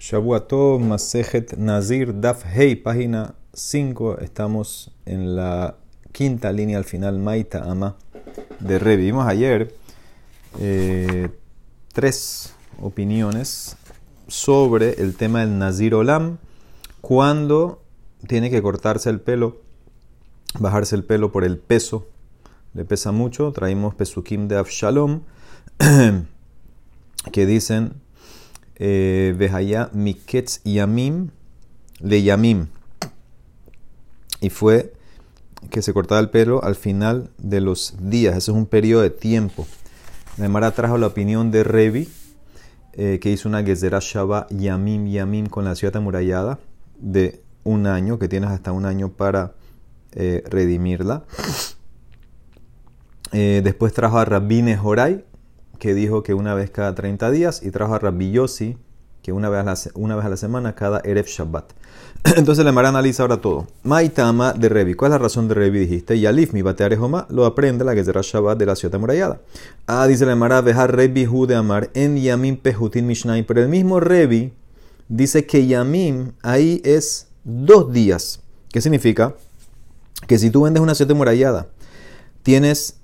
Shabuato 0.00 0.78
Masejet 0.78 1.58
Nazir 1.58 2.18
Daf 2.18 2.46
Hei, 2.46 2.74
página 2.74 3.34
5. 3.52 4.20
Estamos 4.20 4.92
en 5.04 5.36
la 5.36 5.76
quinta 6.10 6.52
línea 6.52 6.78
al 6.78 6.84
final, 6.84 7.18
Maita 7.18 7.70
Ama 7.70 7.96
de 8.60 8.78
Revi. 8.78 9.04
Vimos 9.04 9.26
ayer 9.26 9.74
eh, 10.58 11.28
tres 11.92 12.54
opiniones 12.80 13.76
sobre 14.26 15.02
el 15.02 15.16
tema 15.16 15.40
del 15.40 15.58
Nazir 15.58 15.94
Olam, 15.94 16.38
cuando 17.02 17.82
tiene 18.26 18.50
que 18.50 18.62
cortarse 18.62 19.10
el 19.10 19.20
pelo, 19.20 19.60
bajarse 20.58 20.96
el 20.96 21.04
pelo 21.04 21.30
por 21.30 21.44
el 21.44 21.58
peso, 21.58 22.06
le 22.72 22.86
pesa 22.86 23.12
mucho. 23.12 23.52
Traímos 23.52 23.94
Pesukim 23.94 24.48
de 24.48 24.56
Avshalom, 24.56 25.24
que 27.32 27.44
dicen 27.44 28.00
eh, 28.82 29.34
Vehaya 29.36 29.90
Miketz 29.92 30.62
Yamim 30.64 31.28
Le 32.00 32.22
Yamim. 32.22 32.68
Y 34.40 34.48
fue 34.48 34.94
que 35.68 35.82
se 35.82 35.92
cortaba 35.92 36.18
el 36.18 36.30
pelo 36.30 36.64
al 36.64 36.74
final 36.74 37.28
de 37.36 37.60
los 37.60 37.94
días. 38.00 38.36
Ese 38.36 38.50
es 38.50 38.56
un 38.56 38.64
periodo 38.64 39.02
de 39.02 39.10
tiempo. 39.10 39.66
Nemara 40.38 40.70
trajo 40.70 40.96
la 40.96 41.08
opinión 41.08 41.50
de 41.50 41.62
Revi, 41.62 42.08
eh, 42.94 43.18
que 43.20 43.30
hizo 43.30 43.50
una 43.50 43.62
Gezerah 43.62 44.00
Shaba 44.00 44.46
Yamim 44.48 45.06
Yamim 45.08 45.46
con 45.46 45.66
la 45.66 45.74
ciudad 45.74 45.96
amurallada 45.96 46.58
de 46.98 47.42
un 47.64 47.86
año, 47.86 48.18
que 48.18 48.28
tienes 48.28 48.48
hasta 48.48 48.72
un 48.72 48.86
año 48.86 49.10
para 49.10 49.52
eh, 50.12 50.42
redimirla. 50.48 51.24
después 53.30 53.92
trajo 53.92 54.18
a 54.18 54.24
Rabine 54.24 54.78
Horai, 54.82 55.22
que 55.80 55.94
dijo 55.94 56.22
que 56.22 56.34
una 56.34 56.54
vez 56.54 56.70
cada 56.70 56.94
30 56.94 57.32
días, 57.32 57.62
y 57.64 57.72
trajo 57.72 57.94
a 57.94 57.98
Rabbi 57.98 58.30
Yossi, 58.30 58.76
que 59.22 59.32
una 59.32 59.48
vez, 59.48 59.60
a 59.60 59.64
la, 59.64 59.78
una 59.94 60.14
vez 60.14 60.24
a 60.24 60.28
la 60.28 60.36
semana, 60.36 60.76
cada 60.76 61.00
Erev 61.00 61.26
Shabbat. 61.26 61.72
Entonces 62.36 62.64
le 62.64 62.72
Mara 62.72 62.90
analiza 62.90 63.22
ahora 63.22 63.40
todo. 63.40 63.66
Maitama 63.82 64.52
de 64.52 64.68
Revi. 64.68 64.94
¿Cuál 64.94 65.12
es 65.12 65.14
la 65.14 65.18
razón 65.18 65.48
de 65.48 65.54
Revi? 65.54 65.80
Dijiste, 65.80 66.20
Yalif, 66.20 66.52
mi 66.52 66.62
batearejoma, 66.62 67.26
lo 67.30 67.46
aprende 67.46 67.84
la 67.84 67.94
que 67.94 68.04
Shabbat 68.04 68.58
de 68.58 68.66
la 68.66 68.76
ciudad 68.76 68.94
amurallada. 68.94 69.40
Ah, 69.86 70.06
dice 70.06 70.26
la 70.26 70.36
Mara, 70.36 70.62
dejar 70.62 70.94
Revi 70.94 71.26
Hu 71.26 71.46
de 71.46 71.56
Amar 71.56 71.90
en 71.94 72.16
Yamim 72.16 72.56
Pehutin 72.56 73.06
Mishnai. 73.06 73.42
Pero 73.42 73.62
el 73.62 73.68
mismo 73.68 74.00
Revi 74.00 74.52
dice 75.08 75.46
que 75.46 75.66
Yamim 75.66 76.32
ahí 76.42 76.82
es 76.84 77.28
dos 77.44 77.92
días. 77.92 78.40
¿Qué 78.70 78.80
significa? 78.80 79.34
Que 80.26 80.38
si 80.38 80.50
tú 80.50 80.62
vendes 80.62 80.82
una 80.82 80.94
ciudad 80.94 81.12
amurallada, 81.12 81.68
tienes 82.42 82.99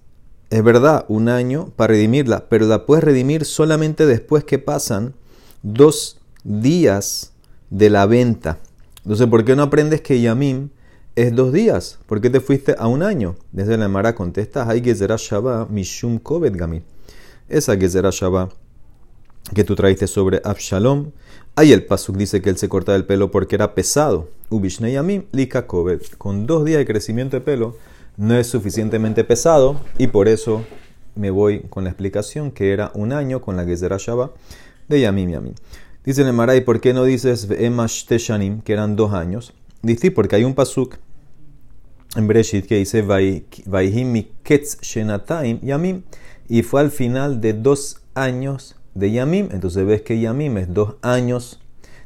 es 0.51 0.63
verdad, 0.63 1.05
un 1.09 1.29
año 1.29 1.73
para 1.77 1.93
redimirla, 1.93 2.49
pero 2.49 2.67
la 2.67 2.87
puedes 2.87 3.05
redimir 3.05 3.45
solamente 3.45 4.07
después 4.07 4.45
que 4.45 4.59
pasan 4.59 5.15
dos 5.63 6.19
días 6.45 7.33
de 7.71 7.91
la 7.91 8.07
venta. 8.07 8.59
Entonces, 9.03 9.27
¿por 9.27 9.45
qué 9.45 9.57
no 9.57 9.65
aprendes 9.65 10.01
que 10.01 10.21
Yamim 10.21 10.71
es 11.17 11.35
dos 11.35 11.53
días? 11.53 11.99
¿Por 12.07 12.21
qué 12.21 12.31
te 12.31 12.41
fuiste 12.41 12.77
a 12.79 12.87
un 12.87 13.03
año? 13.03 13.37
Desde 13.53 13.77
la 13.77 13.89
Mara 13.89 14.15
contesta, 14.15 14.69
hay 14.69 14.83
Gezerah 14.83 15.17
Shabbat 15.17 15.71
Mishum 15.71 16.19
Kovet 16.19 16.55
Gamil. 16.55 16.85
Esa 17.49 17.77
Gezerah 17.77 18.11
Shabbat 18.11 18.53
que 19.55 19.65
tú 19.65 19.75
traiste 19.77 20.07
sobre 20.07 20.41
Abshalom. 20.45 21.11
Ahí 21.55 21.73
el 21.73 21.85
Pasuk 21.85 22.17
dice 22.17 22.43
que 22.43 22.51
él 22.51 22.59
se 22.59 22.69
corta 22.69 22.95
el 22.95 23.07
pelo 23.07 23.31
porque 23.31 23.55
era 23.55 23.75
pesado. 23.75 24.29
Ubishne 24.51 24.93
Yamim 24.93 25.25
Lika 25.33 25.67
Kovet. 25.67 26.17
Con 26.17 26.47
dos 26.47 26.65
días 26.65 26.79
de 26.79 26.87
crecimiento 26.87 27.37
de 27.37 27.41
pelo 27.41 27.77
no 28.17 28.37
es 28.37 28.47
suficientemente 28.47 29.25
pesado 29.25 29.81
y 29.99 30.07
por 30.07 30.29
eso 30.29 30.65
me 31.15 31.31
voy 31.31 31.61
con 31.71 31.85
la 31.85 31.91
explicación 31.91 32.51
que 32.51 32.73
era 32.73 32.91
un 32.95 33.13
año 33.13 33.41
con 33.41 33.57
la 33.57 33.65
Gezerah 33.65 33.99
Shabbat 33.99 34.33
de 34.89 35.01
Yamim 35.01 35.31
Yamim. 35.31 35.55
Dice 36.05 36.23
el 36.23 36.33
Maray, 36.33 36.61
¿por 36.61 36.81
qué 36.81 36.95
no 36.95 37.05
dices 37.05 37.49
Teshanim, 38.07 38.61
que 38.61 38.73
eran 38.73 38.95
dos 38.95 39.13
años? 39.13 39.53
Dice, 39.83 40.11
porque 40.13 40.37
hay 40.37 40.45
un 40.45 40.55
pasuk 40.55 40.99
en 42.15 42.29
Breshit 42.29 42.67
que 42.67 42.77
dice 42.77 43.03
Vaihim 43.03 44.27
Ketz 44.43 44.81
Shenataim 44.81 45.61
Yamim 45.63 46.03
y 46.49 46.63
fue 46.63 46.81
al 46.81 46.91
final 46.91 47.41
de 47.41 47.55
dos 47.55 48.03
años 48.15 48.77
de 48.95 49.11
Yamim. 49.11 49.49
Entonces 49.51 49.85
ves 49.85 50.03
que 50.03 50.21
Yamim 50.21 50.57
es 50.59 50.73
dos 50.73 50.95
años. 51.03 51.61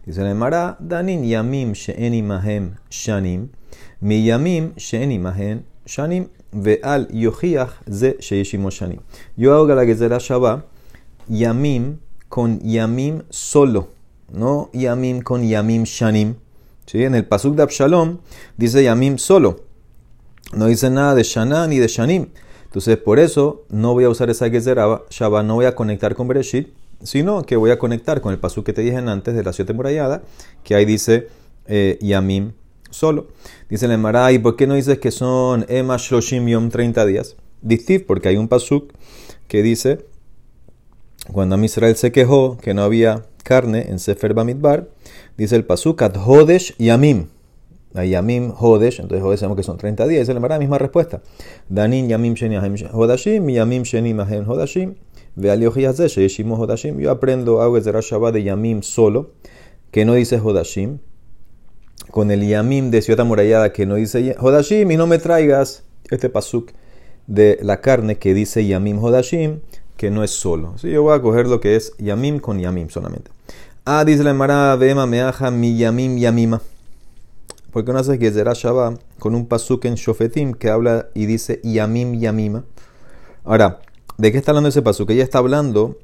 Dice 0.07 0.23
el 0.23 0.35
Mará, 0.35 0.77
Danin 0.81 1.25
Yamim 1.25 1.73
She'enimahem 1.73 2.77
Shanim, 2.91 3.51
Mi 4.01 4.25
Yamim 4.25 4.73
She'enimahem 4.77 5.65
Shanim 5.91 6.29
Ve'al 6.53 7.09
Yochiach 7.11 7.71
Ze 7.91 8.17
Sheishimo 8.21 8.71
Shanim. 8.71 9.01
Yo 9.37 9.53
hago 9.55 9.75
la 9.75 9.85
Gezerah 9.85 10.21
Shabbat 10.21 10.63
Yamim 11.29 11.99
con 12.29 12.61
Yamim 12.61 13.23
solo, 13.29 13.89
no 14.33 14.71
Yamim 14.73 15.21
con 15.23 15.43
Yamim 15.43 15.83
Shanim. 15.83 16.37
¿Sí? 16.87 17.03
En 17.03 17.15
el 17.17 17.25
Pasuk 17.25 17.57
de 17.57 17.63
Abshalom 17.65 18.19
dice 18.57 18.85
Yamim 18.85 19.19
solo, 19.19 19.65
no 20.53 20.67
dice 20.67 20.91
nada 20.91 21.17
de 21.17 21.25
Shana 21.25 21.67
ni 21.67 21.79
de 21.79 21.89
Shanim. 21.89 22.29
Entonces, 22.67 22.97
por 22.97 23.19
eso 23.19 23.65
no 23.69 23.95
voy 23.95 24.05
a 24.05 24.09
usar 24.09 24.31
esa 24.31 24.49
Gezerah 24.49 25.03
Shabbat, 25.11 25.45
no 25.45 25.57
voy 25.57 25.67
a 25.67 25.75
conectar 25.75 26.15
con 26.15 26.29
Bereshit, 26.29 26.69
sino 27.03 27.43
que 27.43 27.57
voy 27.57 27.73
a 27.73 27.81
conectar 27.81 28.21
con 28.21 28.33
el 28.33 28.39
Pasuk 28.39 28.65
que 28.65 28.73
te 28.73 28.83
dije 28.83 28.97
antes 28.97 29.35
de 29.35 29.43
la 29.43 29.53
ciudad 29.53 29.75
murallada, 29.75 30.23
que 30.63 30.77
ahí 30.77 30.85
dice 30.85 31.29
eh, 31.67 31.99
Yamim 32.01 32.53
solo. 32.91 33.29
Dice 33.69 33.87
el 33.87 33.93
Emara, 33.93 34.31
¿y 34.33 34.39
por 34.39 34.57
qué 34.57 34.67
no 34.67 34.75
dices 34.75 34.99
que 34.99 35.11
son 35.11 35.65
Ema 35.69 35.97
Shloshim 35.97 36.47
Yom 36.47 36.71
30 36.71 37.07
días? 37.07 37.37
Distiv, 37.63 38.07
porque 38.07 38.29
hay 38.29 38.37
un 38.37 38.49
pasuk 38.49 38.93
que 39.49 39.63
dice, 39.63 40.05
cuando 41.33 41.63
Israel 41.63 41.97
se 41.97 42.13
quejó 42.13 42.57
que 42.59 42.75
no 42.75 42.83
había 42.83 43.27
carne 43.43 43.87
en 43.89 43.99
Sefer 43.99 44.35
Bamidbar, 44.35 44.89
dice 45.37 45.57
el 45.57 45.65
pasuk, 45.65 46.03
Ad 46.03 46.17
Hodesh 46.17 46.77
Yamim. 46.79 47.29
A 47.95 48.05
Yamim 48.05 48.53
Hodesh, 48.57 49.01
entonces 49.01 49.25
Hodesh 49.25 49.57
que 49.57 49.63
son 49.63 49.77
30 49.77 50.07
días, 50.07 50.21
dice 50.21 50.33
el 50.33 50.39
Emara, 50.39 50.59
misma 50.59 50.79
respuesta. 50.79 51.23
Danin 51.69 52.09
Yamim 52.09 52.35
Sheni 52.35 52.57
Hodashim, 52.93 53.49
Yamim 53.49 53.83
Sheni 53.83 54.15
Yeshimo 55.37 56.57
Hodashim. 56.57 56.99
Yo 56.99 57.11
aprendo 57.11 57.63
algo 57.63 57.81
de 57.81 57.93
Shabbat 58.03 58.35
de 58.35 58.43
Yamim 58.43 58.83
solo, 58.83 59.33
que 59.91 60.05
no 60.05 60.15
dice 60.15 60.41
Hodashim, 60.41 60.99
con 62.11 62.31
el 62.31 62.47
Yamim 62.47 62.91
de 62.91 63.03
Ciudad 63.03 63.21
Amurallada 63.21 63.73
que 63.73 63.87
no 63.87 63.95
dice 63.95 64.37
Hodashim 64.39 64.91
y 64.91 64.97
no 64.97 65.07
me 65.07 65.19
traigas 65.19 65.85
este 66.11 66.29
pasuk 66.29 66.73
de 67.27 67.59
la 67.63 67.81
carne 67.81 68.19
que 68.19 68.35
dice 68.35 68.67
Yamim 68.67 69.03
Hodashim, 69.03 69.61
que 69.97 70.11
no 70.11 70.25
es 70.25 70.33
solo. 70.33 70.77
Sí, 70.79 70.91
yo 70.91 71.03
voy 71.03 71.17
a 71.17 71.23
coger 71.23 71.47
lo 71.47 71.61
que 71.61 71.77
es 71.77 71.93
Yamim 71.99 72.41
con 72.41 72.59
Yamim 72.59 72.89
solamente. 72.89 73.31
Ah, 73.85 74.05
dice 74.05 74.25
la 74.25 74.31
Emara, 74.31 74.75
Vema 74.77 75.07
Meaja 75.07 75.51
mi 75.51 75.77
Yamim 75.77 76.19
Yamima. 76.19 76.61
Porque 77.71 77.93
no 77.93 77.99
haces 77.99 78.19
que 78.19 78.33
será 78.33 78.53
Shabbat 78.53 79.01
con 79.19 79.35
un 79.37 79.47
pasuk 79.47 79.85
en 79.85 79.95
Shofetim 79.95 80.55
que 80.55 80.71
habla 80.71 81.09
y 81.15 81.27
dice 81.27 81.61
Yamim 81.63 82.19
Yamima. 82.19 82.65
Ahora, 83.45 83.81
¿de 84.19 84.33
qué 84.33 84.39
está 84.39 84.51
hablando 84.51 84.69
ese 84.69 84.83
pasuk? 84.83 85.11
Ella 85.11 85.23
está 85.23 85.39
hablando, 85.39 85.97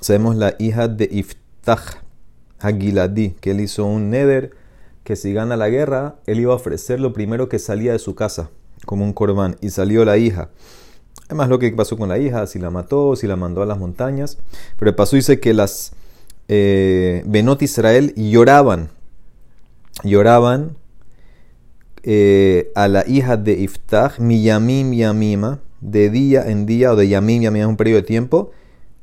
sabemos 0.00 0.36
la 0.36 0.54
hija 0.58 0.86
de 0.86 1.08
Iftach 1.10 2.02
Hagiladi, 2.60 3.30
que 3.40 3.50
él 3.50 3.60
hizo 3.60 3.84
un 3.84 4.10
neder 4.10 4.52
que 5.04 5.16
si 5.16 5.32
gana 5.32 5.56
la 5.56 5.68
guerra, 5.68 6.16
él 6.26 6.40
iba 6.40 6.52
a 6.52 6.56
ofrecer 6.56 7.00
lo 7.00 7.12
primero 7.12 7.48
que 7.48 7.58
salía 7.58 7.92
de 7.92 7.98
su 7.98 8.14
casa, 8.14 8.50
como 8.86 9.04
un 9.04 9.12
corbán, 9.12 9.56
y 9.60 9.70
salió 9.70 10.04
la 10.04 10.18
hija. 10.18 10.50
Además, 11.26 11.48
lo 11.48 11.58
que 11.58 11.70
pasó 11.72 11.96
con 11.96 12.08
la 12.08 12.18
hija, 12.18 12.46
si 12.46 12.58
la 12.58 12.70
mató, 12.70 13.14
si 13.16 13.26
la 13.26 13.36
mandó 13.36 13.62
a 13.62 13.66
las 13.66 13.78
montañas. 13.78 14.38
Pero 14.78 14.90
el 14.90 14.94
paso 14.94 15.16
dice 15.16 15.38
que 15.38 15.54
las 15.54 15.92
eh, 16.48 17.22
Benot 17.26 17.62
Israel 17.62 18.12
lloraban, 18.16 18.90
lloraban 20.02 20.76
eh, 22.02 22.72
a 22.74 22.88
la 22.88 23.06
hija 23.06 23.36
de 23.36 23.52
Iftach, 23.52 24.18
mi 24.18 24.42
Yamim 24.42 24.92
Yamima, 24.92 25.60
de 25.80 26.10
día 26.10 26.50
en 26.50 26.66
día, 26.66 26.92
o 26.92 26.96
de 26.96 27.08
Yamim 27.08 27.42
Yamima, 27.42 27.68
un 27.68 27.76
periodo 27.76 28.00
de 28.00 28.06
tiempo, 28.06 28.50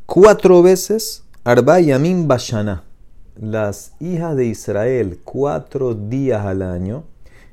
cuatro 0.05 0.61
veces, 0.61 1.23
Arba 1.43 1.79
Yamim 1.79 2.27
Bashana 2.27 2.83
las 3.41 3.93
hijas 3.99 4.35
de 4.35 4.45
Israel 4.45 5.19
cuatro 5.23 5.93
días 5.93 6.45
al 6.45 6.61
año 6.61 7.03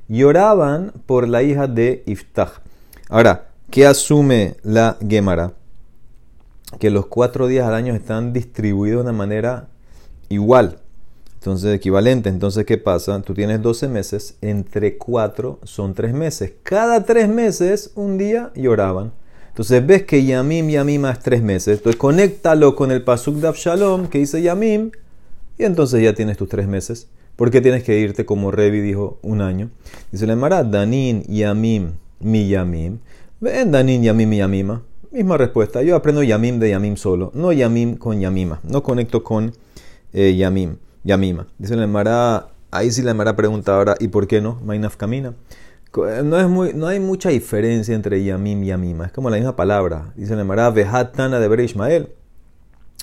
lloraban 0.07 0.91
por 1.05 1.27
la 1.27 1.43
hija 1.43 1.67
de 1.67 2.03
Iftach. 2.05 2.61
Ahora, 3.09 3.47
¿qué 3.69 3.85
asume 3.85 4.55
la 4.63 4.97
Gemara? 5.07 5.53
Que 6.79 6.89
los 6.89 7.05
cuatro 7.05 7.47
días 7.47 7.67
al 7.67 7.73
año 7.73 7.93
están 7.93 8.33
distribuidos 8.33 8.99
de 8.99 9.09
una 9.09 9.17
manera 9.17 9.67
igual. 10.29 10.79
Entonces, 11.35 11.75
equivalente. 11.75 12.29
Entonces, 12.29 12.65
¿qué 12.65 12.77
pasa? 12.79 13.21
Tú 13.21 13.35
tienes 13.35 13.61
12 13.61 13.87
meses, 13.87 14.35
entre 14.41 14.97
cuatro 14.97 15.59
son 15.63 15.93
tres 15.93 16.13
meses. 16.13 16.53
Cada 16.63 17.03
tres 17.03 17.29
meses, 17.29 17.91
un 17.93 18.17
día 18.17 18.51
lloraban. 18.55 19.11
Entonces, 19.49 19.85
ves 19.85 20.03
que 20.03 20.25
Yamim, 20.25 20.69
Yamim 20.69 21.05
es 21.05 21.19
tres 21.19 21.43
meses. 21.43 21.77
Entonces, 21.77 21.99
conéctalo 21.99 22.75
con 22.75 22.91
el 22.91 23.03
Pasuk 23.03 23.35
de 23.35 23.47
Abshalom, 23.47 24.07
que 24.07 24.17
dice 24.17 24.41
Yamim, 24.41 24.91
y 25.57 25.63
entonces 25.63 26.01
ya 26.01 26.13
tienes 26.13 26.37
tus 26.37 26.49
tres 26.49 26.67
meses. 26.67 27.07
¿Por 27.35 27.51
qué 27.51 27.61
tienes 27.61 27.83
que 27.83 27.99
irte 27.99 28.25
como 28.25 28.51
Revi 28.51 28.79
dijo 28.81 29.19
un 29.21 29.41
año? 29.41 29.69
Dice 30.11 30.25
la 30.25 30.35
Mara, 30.35 30.63
Danin 30.63 31.23
Yamim 31.23 31.93
mi 32.19 32.47
Yamim. 32.47 32.99
Ven 33.41 33.71
Danin 33.71 34.03
Yamim 34.03 34.29
mi 34.29 34.37
Yamima. 34.37 34.83
Misma 35.11 35.37
respuesta. 35.37 35.81
Yo 35.81 35.95
aprendo 35.95 36.23
Yamim 36.23 36.59
de 36.59 36.69
Yamim 36.69 36.95
solo. 36.95 37.31
No 37.33 37.51
Yamim 37.51 37.97
con 37.97 38.19
Yamima. 38.19 38.59
No 38.63 38.83
conecto 38.83 39.23
con 39.23 39.53
eh, 40.13 40.35
Yamim. 40.35 40.77
Yamima. 41.05 41.47
Dice 41.59 41.75
la 41.75 41.83
Emara, 41.83 42.47
ahí 42.71 42.91
sí 42.91 43.01
la 43.03 43.11
Emara 43.11 43.35
pregunta 43.35 43.75
ahora, 43.75 43.95
¿y 43.99 44.09
por 44.09 44.27
qué 44.27 44.41
no? 44.41 44.59
Mainaf 44.65 44.97
camina. 44.97 45.35
No, 45.95 46.37
es 46.37 46.49
muy, 46.49 46.73
no 46.73 46.87
hay 46.87 46.99
mucha 46.99 47.29
diferencia 47.29 47.95
entre 47.95 48.21
Yamim 48.21 48.63
y 48.63 48.67
Yamima, 48.67 49.05
es 49.05 49.11
como 49.13 49.29
la 49.29 49.37
misma 49.37 49.55
palabra. 49.55 50.11
Dice 50.15 50.35
la 50.35 50.41
Emara, 50.41 50.69
Vehatana 50.71 51.39
de 51.39 51.47
Ber 51.47 51.61
Ismael, 51.61 52.09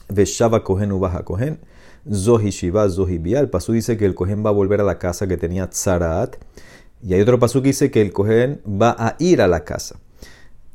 Veshava 0.08 0.62
Kohen 0.62 0.92
Ubaha 0.92 1.22
Kohen, 1.22 1.58
Zohi 2.10 2.50
Shiva, 2.50 2.88
Zohi 2.88 3.20
El 3.34 3.48
pasú 3.48 3.72
dice 3.72 3.96
que 3.96 4.06
el 4.06 4.14
Kohen 4.14 4.44
va 4.44 4.50
a 4.50 4.52
volver 4.52 4.80
a 4.80 4.84
la 4.84 4.98
casa 4.98 5.26
que 5.26 5.36
tenía 5.36 5.68
Tzarat. 5.68 6.36
Y 7.02 7.14
hay 7.14 7.20
otro 7.20 7.38
pasú 7.38 7.62
que 7.62 7.68
dice 7.68 7.90
que 7.90 8.00
el 8.00 8.12
Kohen 8.12 8.60
va 8.66 8.94
a 8.98 9.16
ir 9.18 9.40
a 9.40 9.48
la 9.48 9.64
casa. 9.64 9.96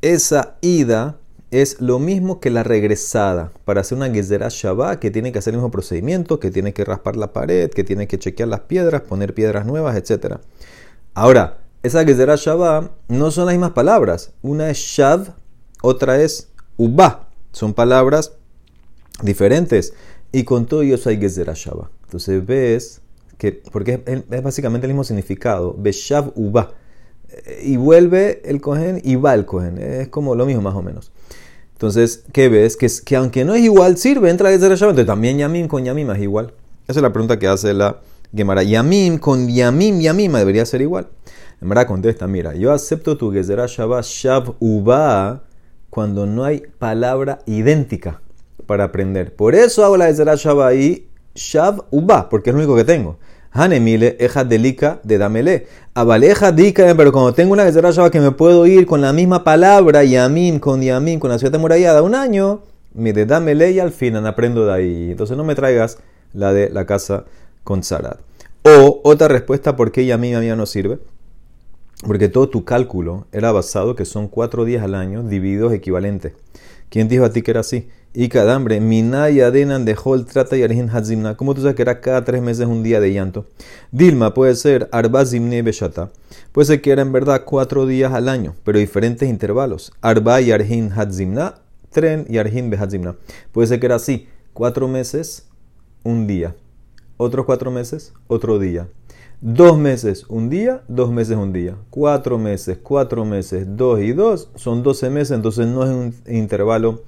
Esa 0.00 0.56
ida 0.60 1.18
es 1.50 1.80
lo 1.80 1.98
mismo 1.98 2.40
que 2.40 2.50
la 2.50 2.62
regresada. 2.62 3.52
Para 3.64 3.80
hacer 3.80 3.96
una 3.96 4.10
Gezerah 4.10 4.48
Shabbat, 4.50 4.98
que 4.98 5.10
tiene 5.10 5.32
que 5.32 5.38
hacer 5.38 5.54
el 5.54 5.58
mismo 5.58 5.70
procedimiento, 5.70 6.38
que 6.38 6.50
tiene 6.50 6.72
que 6.72 6.84
raspar 6.84 7.16
la 7.16 7.32
pared, 7.32 7.70
que 7.70 7.84
tiene 7.84 8.06
que 8.06 8.18
chequear 8.18 8.48
las 8.48 8.60
piedras, 8.60 9.02
poner 9.02 9.34
piedras 9.34 9.66
nuevas, 9.66 9.96
etc. 9.96 10.36
Ahora, 11.14 11.58
esa 11.82 12.04
Gezerah 12.04 12.36
Shabbat 12.36 12.90
no 13.08 13.30
son 13.30 13.46
las 13.46 13.54
mismas 13.54 13.72
palabras. 13.72 14.32
Una 14.42 14.70
es 14.70 14.78
Shad, 14.78 15.28
otra 15.82 16.20
es 16.20 16.48
Uba. 16.76 17.28
Son 17.52 17.72
palabras 17.72 18.32
diferentes. 19.22 19.94
Y 20.32 20.44
con 20.44 20.66
todo 20.66 20.82
eso 20.82 21.08
hay 21.08 21.18
Gezerah 21.18 21.54
Shabbat. 21.54 21.90
Entonces 22.04 22.44
ves 22.44 23.00
que, 23.38 23.52
porque 23.72 24.02
es, 24.06 24.42
básicamente 24.42 24.86
el 24.86 24.92
mismo 24.92 25.04
significado. 25.04 25.74
Beshav 25.78 26.32
Uba. 26.34 26.72
Y 27.62 27.76
vuelve 27.76 28.42
el 28.44 28.60
cohen 28.60 29.00
y 29.02 29.16
va 29.16 29.34
el 29.34 29.46
cohen. 29.46 29.78
Es 29.78 30.08
como 30.08 30.34
lo 30.34 30.44
mismo 30.44 30.62
más 30.62 30.74
o 30.74 30.82
menos. 30.82 31.12
Entonces, 31.72 32.24
¿qué 32.32 32.48
ves? 32.48 32.76
Que, 32.76 32.88
que 33.04 33.16
aunque 33.16 33.44
no 33.44 33.54
es 33.54 33.62
igual, 33.62 33.96
sirve, 33.96 34.30
entra 34.30 34.50
Gezerah 34.50 34.74
Shabbat. 34.74 34.90
Entonces 34.90 35.06
también 35.06 35.38
Yamim 35.38 35.68
con 35.68 35.84
Yamim 35.84 36.10
es 36.10 36.20
igual. 36.20 36.52
Esa 36.88 37.00
es 37.00 37.02
la 37.02 37.12
pregunta 37.12 37.38
que 37.38 37.46
hace 37.46 37.72
la 37.72 38.00
Gemara. 38.34 38.62
Yamim 38.62 39.18
con 39.18 39.48
Yamim 39.48 40.00
Yamima 40.00 40.38
debería 40.40 40.66
ser 40.66 40.82
igual. 40.82 41.08
Gemara 41.60 41.86
contesta, 41.86 42.26
mira, 42.26 42.54
yo 42.54 42.72
acepto 42.72 43.16
tu 43.16 43.32
Gezerah 43.32 43.66
Shabbat 43.66 44.04
Shav 44.04 44.54
Uba 44.60 45.44
cuando 45.90 46.26
no 46.26 46.44
hay 46.44 46.62
palabra 46.78 47.40
idéntica 47.46 48.20
para 48.68 48.84
aprender. 48.84 49.34
Por 49.34 49.54
eso 49.54 49.82
hago 49.82 49.96
la 49.96 50.10
Ezra 50.10 50.34
Shaba 50.36 50.68
ahí, 50.68 51.08
Shav 51.34 51.86
Uba, 51.90 52.28
porque 52.28 52.50
es 52.50 52.54
lo 52.54 52.60
único 52.60 52.76
que 52.76 52.84
tengo. 52.84 53.16
Hanemile, 53.50 54.16
eja 54.20 54.44
delika 54.44 55.00
de 55.02 55.16
damele. 55.16 55.66
Abaleja 55.94 56.52
dika, 56.52 56.94
pero 56.94 57.10
cuando 57.10 57.32
tengo 57.32 57.54
una 57.54 57.66
Ezra 57.66 57.90
Shaba 57.90 58.10
que 58.10 58.20
me 58.20 58.30
puedo 58.30 58.66
ir 58.66 58.86
con 58.86 59.00
la 59.00 59.14
misma 59.14 59.42
palabra, 59.42 60.04
Yamim 60.04 60.60
con 60.60 60.82
Yamim, 60.82 61.18
con 61.18 61.30
la 61.30 61.38
ciudad 61.38 61.58
murallada, 61.58 62.02
un 62.02 62.14
año, 62.14 62.60
mire, 62.92 63.24
damele 63.24 63.72
y 63.72 63.80
al 63.80 63.90
final 63.90 64.26
aprendo 64.26 64.66
de 64.66 64.72
ahí. 64.74 65.10
Entonces 65.10 65.34
no 65.36 65.44
me 65.44 65.54
traigas 65.54 65.98
la 66.34 66.52
de 66.52 66.68
la 66.68 66.84
casa 66.84 67.24
con 67.64 67.82
Sarat. 67.82 68.20
O 68.64 69.00
otra 69.02 69.28
respuesta, 69.28 69.76
¿por 69.76 69.92
qué 69.92 70.04
Yamim 70.04 70.36
a 70.36 70.40
mí 70.40 70.48
no 70.48 70.66
sirve? 70.66 70.98
Porque 72.06 72.28
todo 72.28 72.50
tu 72.50 72.66
cálculo 72.66 73.26
era 73.32 73.50
basado 73.50 73.96
que 73.96 74.04
son 74.04 74.28
cuatro 74.28 74.66
días 74.66 74.82
al 74.82 74.94
año 74.94 75.22
divididos 75.22 75.72
equivalentes. 75.72 76.34
¿Quién 76.90 77.08
dijo 77.08 77.24
a 77.24 77.32
ti 77.32 77.42
que 77.42 77.50
era 77.50 77.60
así? 77.60 77.88
Y 78.14 78.28
cadambre, 78.30 78.80
minaya 78.80 79.50
denan 79.50 79.84
de 79.84 79.96
hol 80.02 80.24
trata 80.24 80.56
y 80.56 80.62
arjin 80.62 80.88
hazimna. 80.88 81.36
¿Cómo 81.36 81.54
tú 81.54 81.60
sabes 81.60 81.76
que 81.76 81.82
era 81.82 82.00
cada 82.00 82.24
tres 82.24 82.42
meses 82.42 82.66
un 82.66 82.82
día 82.82 83.00
de 83.00 83.12
llanto? 83.12 83.46
Dilma 83.92 84.32
puede 84.32 84.56
ser 84.56 84.88
arba 84.90 85.26
zimne 85.26 85.62
beshata. 85.62 86.10
Puede 86.52 86.66
ser 86.66 86.80
que 86.80 86.90
era 86.90 87.02
en 87.02 87.12
verdad 87.12 87.42
cuatro 87.44 87.86
días 87.86 88.12
al 88.12 88.28
año, 88.28 88.54
pero 88.64 88.78
diferentes 88.78 89.28
intervalos. 89.28 89.92
Arba 90.00 90.40
y 90.40 90.50
arjin 90.50 90.90
hazimna, 90.90 91.56
tren 91.90 92.26
y 92.28 92.38
arjin 92.38 92.70
behazimna. 92.70 93.16
Puede 93.52 93.68
ser 93.68 93.80
que 93.80 93.86
era 93.86 93.96
así, 93.96 94.26
cuatro 94.54 94.88
meses, 94.88 95.46
un 96.02 96.26
día. 96.26 96.56
Otros 97.18 97.44
cuatro 97.44 97.70
meses, 97.70 98.14
otro 98.26 98.58
día. 98.58 98.88
Dos 99.40 99.78
meses, 99.78 100.24
un 100.28 100.50
día, 100.50 100.82
dos 100.88 101.12
meses, 101.12 101.36
un 101.36 101.52
día. 101.52 101.76
Cuatro 101.90 102.38
meses, 102.38 102.78
cuatro 102.82 103.24
meses, 103.24 103.66
dos 103.76 104.00
y 104.00 104.12
dos, 104.12 104.50
son 104.56 104.82
doce 104.82 105.10
meses, 105.10 105.36
entonces 105.36 105.66
no 105.68 105.84
es 105.84 105.90
un 105.90 106.14
intervalo 106.26 107.04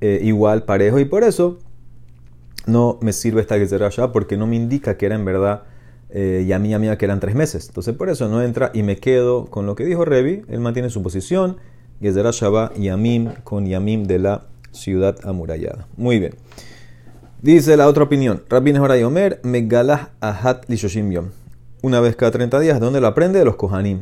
eh, 0.00 0.20
igual, 0.22 0.62
parejo, 0.62 1.00
y 1.00 1.04
por 1.04 1.24
eso 1.24 1.58
no 2.66 2.98
me 3.00 3.12
sirve 3.12 3.40
esta 3.40 3.58
Gezerah 3.58 3.90
ya 3.90 4.12
porque 4.12 4.36
no 4.36 4.46
me 4.46 4.56
indica 4.56 4.96
que 4.96 5.06
era 5.06 5.16
en 5.16 5.24
verdad 5.24 5.64
eh, 6.10 6.44
Yamí 6.46 6.76
mía 6.78 6.96
que 6.98 7.04
eran 7.04 7.20
tres 7.20 7.34
meses. 7.34 7.66
Entonces 7.68 7.94
por 7.94 8.08
eso 8.08 8.28
no 8.28 8.42
entra 8.42 8.70
y 8.74 8.82
me 8.82 8.96
quedo 8.96 9.46
con 9.46 9.66
lo 9.66 9.74
que 9.74 9.84
dijo 9.84 10.04
Revi. 10.04 10.42
Él 10.48 10.60
mantiene 10.60 10.90
su 10.90 11.02
posición. 11.02 11.56
Gezerah 12.00 12.30
Shabbat 12.32 12.76
Yamim 12.76 13.32
con 13.44 13.66
Yamim 13.66 14.04
de 14.04 14.18
la 14.18 14.46
ciudad 14.70 15.16
amurallada. 15.24 15.86
Muy 15.96 16.18
bien. 16.18 16.34
Dice 17.40 17.76
la 17.76 17.88
otra 17.88 18.04
opinión. 18.04 18.42
Rabbi 18.48 18.72
Nehoray 18.72 19.02
Omer, 19.02 19.40
Megalah 19.42 20.10
Ahat 20.20 20.68
Lishoshim 20.68 21.08
una 21.82 22.00
vez 22.00 22.16
cada 22.16 22.30
30 22.30 22.60
días. 22.60 22.80
¿De 22.80 22.84
dónde 22.84 23.00
lo 23.00 23.08
aprende? 23.08 23.40
De 23.40 23.44
los 23.44 23.56
kohanim. 23.56 24.00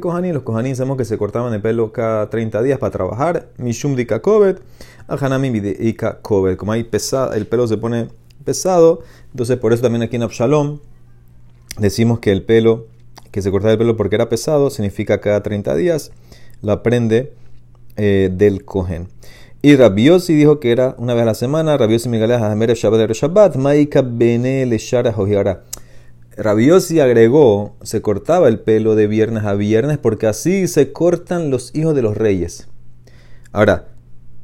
Kohanim. 0.00 0.32
Los 0.32 0.42
kohanim 0.44 0.74
sabemos 0.74 0.96
que 0.96 1.04
se 1.04 1.18
cortaban 1.18 1.52
el 1.52 1.60
pelo 1.60 1.92
cada 1.92 2.30
30 2.30 2.62
días 2.62 2.78
para 2.78 2.92
trabajar. 2.92 3.48
Mishum 3.58 3.96
dika 3.96 4.22
kovet. 4.22 4.62
Ahanami 5.08 5.58
ika 5.80 6.20
kovet. 6.22 6.56
Como 6.56 6.72
hay 6.72 6.84
pesado, 6.84 7.34
el 7.34 7.46
pelo 7.46 7.66
se 7.66 7.76
pone 7.76 8.08
pesado. 8.44 9.02
Entonces, 9.32 9.58
por 9.58 9.72
eso 9.72 9.82
también 9.82 10.02
aquí 10.02 10.16
en 10.16 10.22
Absalom 10.22 10.78
decimos 11.78 12.20
que 12.20 12.30
el 12.30 12.42
pelo, 12.44 12.86
que 13.32 13.42
se 13.42 13.50
cortaba 13.50 13.72
el 13.72 13.78
pelo 13.78 13.96
porque 13.96 14.14
era 14.14 14.28
pesado, 14.28 14.70
significa 14.70 15.20
cada 15.20 15.42
30 15.42 15.74
días. 15.74 16.12
Lo 16.62 16.72
aprende 16.72 17.34
eh, 17.96 18.30
del 18.32 18.64
kohen. 18.64 19.08
Y 19.62 19.76
Rabiosi 19.76 20.34
dijo 20.34 20.60
que 20.60 20.70
era 20.70 20.94
una 20.98 21.14
vez 21.14 21.22
a 21.22 21.26
la 21.26 21.34
semana. 21.34 21.76
Rabiosi 21.76 22.08
Migaleh 22.08 22.38
Shabbat 22.74 23.10
Shabbat. 23.12 23.56
Maika 23.56 24.02
bene 24.02 24.64
le 24.66 24.78
shara 24.78 25.10
Rabiosi 26.36 26.98
agregó, 26.98 27.76
se 27.82 28.02
cortaba 28.02 28.48
el 28.48 28.58
pelo 28.58 28.96
de 28.96 29.06
viernes 29.06 29.44
a 29.44 29.54
viernes 29.54 29.98
porque 29.98 30.26
así 30.26 30.66
se 30.66 30.92
cortan 30.92 31.50
los 31.50 31.74
hijos 31.74 31.94
de 31.94 32.02
los 32.02 32.16
reyes. 32.16 32.68
Ahora, 33.52 33.88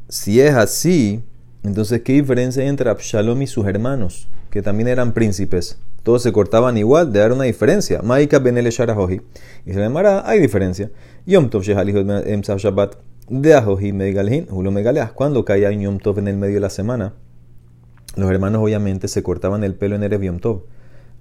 si 0.09 0.41
es 0.41 0.55
así, 0.55 1.25
entonces 1.65 2.03
¿qué 2.03 2.13
diferencia 2.13 2.63
hay 2.63 2.69
entre 2.69 2.91
Absalom 2.91 3.43
y 3.43 3.49
sus 3.49 3.67
hermanos, 3.67 4.29
que 4.51 4.63
también 4.63 4.89
eran 4.89 5.13
príncipes? 5.13 5.79
Todos 6.05 6.23
se 6.23 6.33
cortaban 6.33 6.79
igual, 6.79 7.13
de 7.13 7.19
dar 7.19 7.33
una 7.33 7.45
diferencia. 7.45 8.01
Maika 8.03 8.39
benele 8.39 8.71
sharahohi. 8.71 9.21
Y 9.67 9.73
se 9.73 9.81
llamará, 9.81 10.23
hay 10.29 10.41
diferencia. 10.41 10.91
Yom 11.27 11.51
Tov 11.51 11.63
em 11.67 12.41
Shabbat 12.41 12.95
de 13.29 13.55
Ahohi 13.55 13.93
Megalhin, 13.93 14.47
Hulo 14.49 14.71
Megaleah. 14.71 15.13
Cuando 15.13 15.45
caía 15.45 15.71
Yom 15.73 15.99
Tov 15.99 16.21
en 16.21 16.29
el 16.29 16.37
medio 16.37 16.55
de 16.55 16.61
la 16.61 16.71
semana, 16.71 17.15
los 18.17 18.31
hermanos 18.31 18.63
obviamente 18.63 19.09
se 19.09 19.23
cortaban 19.23 19.63
el 19.65 19.75
pelo 19.75 19.97
en 19.97 20.05
Erev 20.05 20.23
Yom 20.23 20.39
Tov 20.39 20.63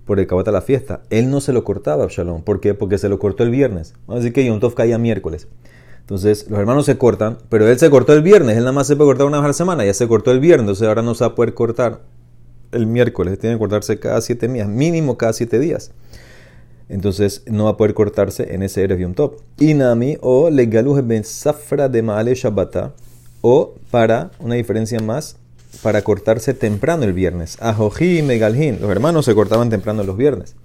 por 0.10 0.20
el 0.20 0.26
cabata 0.26 0.52
la 0.52 0.64
fiesta. 0.64 1.04
Él 1.12 1.30
no 1.30 1.40
se 1.40 1.54
lo 1.54 1.64
cortaba, 1.64 2.04
Absalom. 2.04 2.42
¿Por 2.42 2.60
qué? 2.60 2.74
Porque 2.74 2.98
se 2.98 3.10
lo 3.10 3.20
cortó 3.20 3.44
el 3.44 3.52
viernes. 3.52 3.94
Vamos 4.08 4.16
a 4.16 4.24
decir 4.24 4.34
que 4.34 4.44
Yom 4.44 4.60
Tov 4.60 4.74
caía 4.74 4.98
miércoles. 4.98 5.48
Entonces, 6.00 6.50
los 6.50 6.60
hermanos 6.60 6.88
se 6.88 6.98
cortan, 6.98 7.38
pero 7.48 7.68
él 7.68 7.78
se 7.78 7.92
cortó 7.92 8.14
el 8.14 8.24
viernes. 8.24 8.58
Él 8.58 8.64
nada 8.64 8.72
más 8.72 8.88
se 8.88 8.96
puede 8.96 9.10
cortar 9.10 9.28
una 9.28 9.38
vez 9.38 9.46
a 9.46 9.48
la 9.50 9.54
semana. 9.54 9.86
Ya 9.86 9.94
se 9.94 10.08
cortó 10.08 10.32
el 10.32 10.40
viernes, 10.40 10.62
entonces 10.62 10.88
ahora 10.88 11.04
no 11.04 11.14
se 11.14 11.26
va 11.26 11.30
a 11.30 11.36
poder 11.36 11.54
cortar 11.54 12.02
el 12.72 12.88
miércoles. 12.88 13.38
Tiene 13.38 13.58
que 13.58 13.60
cortarse 13.60 14.00
cada 14.00 14.20
siete 14.22 14.48
días, 14.48 14.68
mínimo 14.68 15.16
cada 15.16 15.32
siete 15.32 15.60
días. 15.60 15.92
Entonces, 16.90 17.44
no 17.46 17.66
va 17.66 17.70
a 17.70 17.78
poder 17.78 17.94
cortarse 17.94 18.56
en 18.56 18.64
ese 18.64 18.84
Erev 18.84 18.98
Yom 18.98 19.14
Tov. 19.14 19.36
Inami 19.60 20.18
o 20.22 20.50
legaluje 20.50 21.04
ben 21.04 21.24
safra 21.24 21.88
de 21.88 22.02
maale 22.02 22.34
shabbata. 22.34 22.96
O 23.42 23.76
para 23.92 24.32
una 24.40 24.56
diferencia 24.56 25.00
más, 25.02 25.38
para 25.82 26.02
cortarse 26.02 26.54
temprano 26.54 27.04
el 27.04 27.14
viernes. 27.14 27.58
Ajoji 27.62 28.20
y 28.20 28.22
Megalhin, 28.22 28.80
los 28.82 28.90
hermanos 28.90 29.26
se 29.26 29.36
cortaban 29.36 29.70
temprano 29.70 30.04
los 30.04 30.18
viernes. 30.18 30.56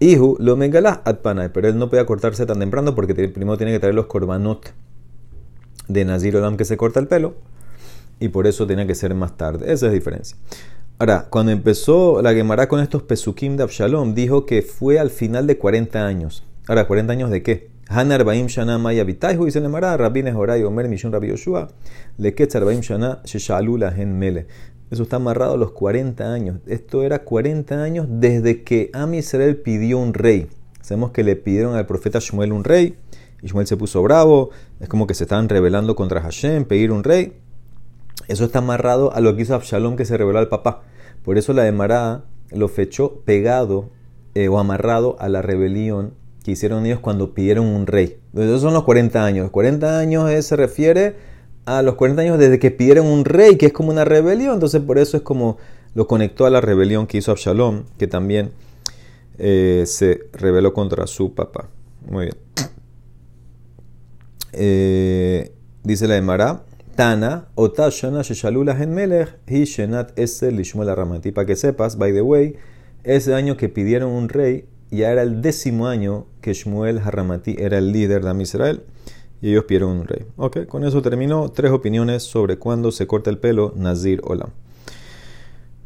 Ihu 0.00 0.36
lo 0.40 0.56
megalá 0.56 1.02
atpanay, 1.04 1.50
pero 1.52 1.68
él 1.68 1.78
no 1.78 1.88
podía 1.88 2.06
cortarse 2.06 2.46
tan 2.46 2.58
temprano 2.58 2.94
porque 2.94 3.14
primero 3.14 3.56
tiene 3.56 3.72
que 3.72 3.78
traer 3.78 3.94
los 3.94 4.06
korbanot 4.06 4.72
de 5.88 6.04
Nazir 6.04 6.36
Olam 6.36 6.56
que 6.56 6.64
se 6.64 6.76
corta 6.76 6.98
el 6.98 7.06
pelo 7.06 7.34
y 8.18 8.28
por 8.28 8.46
eso 8.46 8.66
tenía 8.66 8.86
que 8.86 8.94
ser 8.94 9.14
más 9.14 9.36
tarde. 9.36 9.66
Esa 9.66 9.72
es 9.72 9.82
la 9.82 9.90
diferencia. 9.90 10.36
Ahora, 10.98 11.26
cuando 11.28 11.52
empezó 11.52 12.22
la 12.22 12.32
Gemara 12.32 12.68
con 12.68 12.80
estos 12.80 13.02
pesukim 13.02 13.56
de 13.56 13.64
Absalom, 13.64 14.14
dijo 14.14 14.46
que 14.46 14.62
fue 14.62 14.98
al 14.98 15.10
final 15.10 15.46
de 15.46 15.58
40 15.58 16.06
años. 16.06 16.44
Ahora, 16.66 16.88
¿40 16.88 17.10
años 17.10 17.30
de 17.30 17.42
qué? 17.42 17.73
Hanar 17.88 18.24
Baim 18.24 18.46
Shana 18.46 18.78
Maya 18.78 19.04
Vitaihu, 19.04 19.44
dice 19.44 19.60
Mara, 19.60 19.96
Rabine 19.96 20.32
Horay 20.32 20.62
Omer 20.64 20.88
Mishun 20.88 21.12
Rabbi 21.12 21.28
Yoshua, 21.28 21.68
Leketzar 22.18 22.64
Baim 22.64 22.80
Shana 22.80 23.22
Sheshalula 23.24 23.92
Gen 23.92 24.18
Mele. 24.18 24.46
Eso 24.90 25.02
está 25.02 25.16
amarrado 25.16 25.54
a 25.54 25.56
los 25.56 25.72
40 25.72 26.32
años. 26.32 26.60
Esto 26.66 27.02
era 27.02 27.24
40 27.24 27.82
años 27.82 28.06
desde 28.08 28.62
que 28.62 28.90
Am 28.94 29.12
Israel 29.14 29.56
pidió 29.56 29.98
un 29.98 30.14
rey. 30.14 30.48
Sabemos 30.80 31.10
que 31.10 31.24
le 31.24 31.36
pidieron 31.36 31.74
al 31.74 31.86
profeta 31.86 32.20
Shmuel 32.20 32.52
un 32.52 32.64
rey, 32.64 32.96
y 33.42 33.48
Shmuel 33.48 33.66
se 33.66 33.76
puso 33.76 34.02
bravo, 34.02 34.50
es 34.80 34.88
como 34.88 35.06
que 35.06 35.14
se 35.14 35.24
estaban 35.24 35.48
rebelando 35.48 35.94
contra 35.94 36.22
Hashem, 36.22 36.64
pedir 36.64 36.90
un 36.90 37.04
rey. 37.04 37.34
Eso 38.28 38.44
está 38.44 38.60
amarrado 38.60 39.12
a 39.12 39.20
lo 39.20 39.36
que 39.36 39.42
hizo 39.42 39.54
Absalom 39.54 39.96
que 39.96 40.06
se 40.06 40.16
rebeló 40.16 40.38
al 40.38 40.48
papá. 40.48 40.82
Por 41.22 41.36
eso 41.36 41.52
la 41.52 41.64
de 41.64 41.72
Mará 41.72 42.24
lo 42.50 42.68
fechó 42.68 43.20
pegado 43.24 43.90
eh, 44.34 44.48
o 44.48 44.58
amarrado 44.58 45.16
a 45.20 45.28
la 45.28 45.42
rebelión 45.42 46.14
que 46.44 46.52
hicieron 46.52 46.84
ellos 46.84 47.00
cuando 47.00 47.32
pidieron 47.32 47.66
un 47.66 47.86
rey. 47.86 48.18
Esos 48.34 48.60
son 48.60 48.74
los 48.74 48.84
40 48.84 49.24
años. 49.24 49.50
40 49.50 49.98
años 49.98 50.44
se 50.44 50.56
refiere 50.56 51.16
a 51.64 51.80
los 51.80 51.94
40 51.94 52.20
años 52.20 52.38
desde 52.38 52.58
que 52.58 52.70
pidieron 52.70 53.06
un 53.06 53.24
rey, 53.24 53.56
que 53.56 53.66
es 53.66 53.72
como 53.72 53.90
una 53.90 54.04
rebelión. 54.04 54.52
Entonces, 54.52 54.82
por 54.82 54.98
eso 54.98 55.16
es 55.16 55.22
como 55.22 55.56
lo 55.94 56.06
conectó 56.06 56.44
a 56.44 56.50
la 56.50 56.60
rebelión 56.60 57.06
que 57.06 57.16
hizo 57.16 57.32
Absalom, 57.32 57.84
que 57.96 58.06
también 58.06 58.50
eh, 59.38 59.84
se 59.86 60.24
rebeló 60.34 60.74
contra 60.74 61.06
su 61.06 61.34
papá. 61.34 61.70
Muy 62.06 62.26
bien. 62.26 62.36
Eh, 64.52 65.50
dice 65.82 66.06
la 66.06 66.18
Emara, 66.18 66.64
Tana, 66.94 67.48
Otashana, 67.54 68.20
Sheshalula, 68.20 68.74
Melech, 68.74 69.38
y 69.48 69.64
Shenat 69.64 70.18
Esel, 70.18 70.56
Lishmuel 70.56 70.94
Ramati. 70.94 71.32
Para 71.32 71.46
que 71.46 71.56
sepas, 71.56 71.96
by 71.96 72.12
the 72.12 72.20
way, 72.20 72.56
ese 73.02 73.34
año 73.34 73.56
que 73.56 73.70
pidieron 73.70 74.10
un 74.10 74.28
rey, 74.28 74.66
ya 74.96 75.10
era 75.10 75.22
el 75.22 75.42
décimo 75.42 75.86
año 75.86 76.26
que 76.40 76.52
Shmuel 76.52 76.98
Haramati 76.98 77.56
era 77.58 77.78
el 77.78 77.92
líder 77.92 78.24
de 78.24 78.42
Israel 78.42 78.82
y 79.40 79.50
ellos 79.50 79.64
pidieron 79.64 79.90
un 79.90 80.06
rey. 80.06 80.24
Ok, 80.36 80.66
con 80.66 80.84
eso 80.84 81.02
termino. 81.02 81.50
Tres 81.50 81.70
opiniones 81.70 82.22
sobre 82.22 82.58
cuándo 82.58 82.92
se 82.92 83.06
corta 83.06 83.30
el 83.30 83.38
pelo, 83.38 83.72
Nazir 83.76 84.20
Olam. 84.24 84.50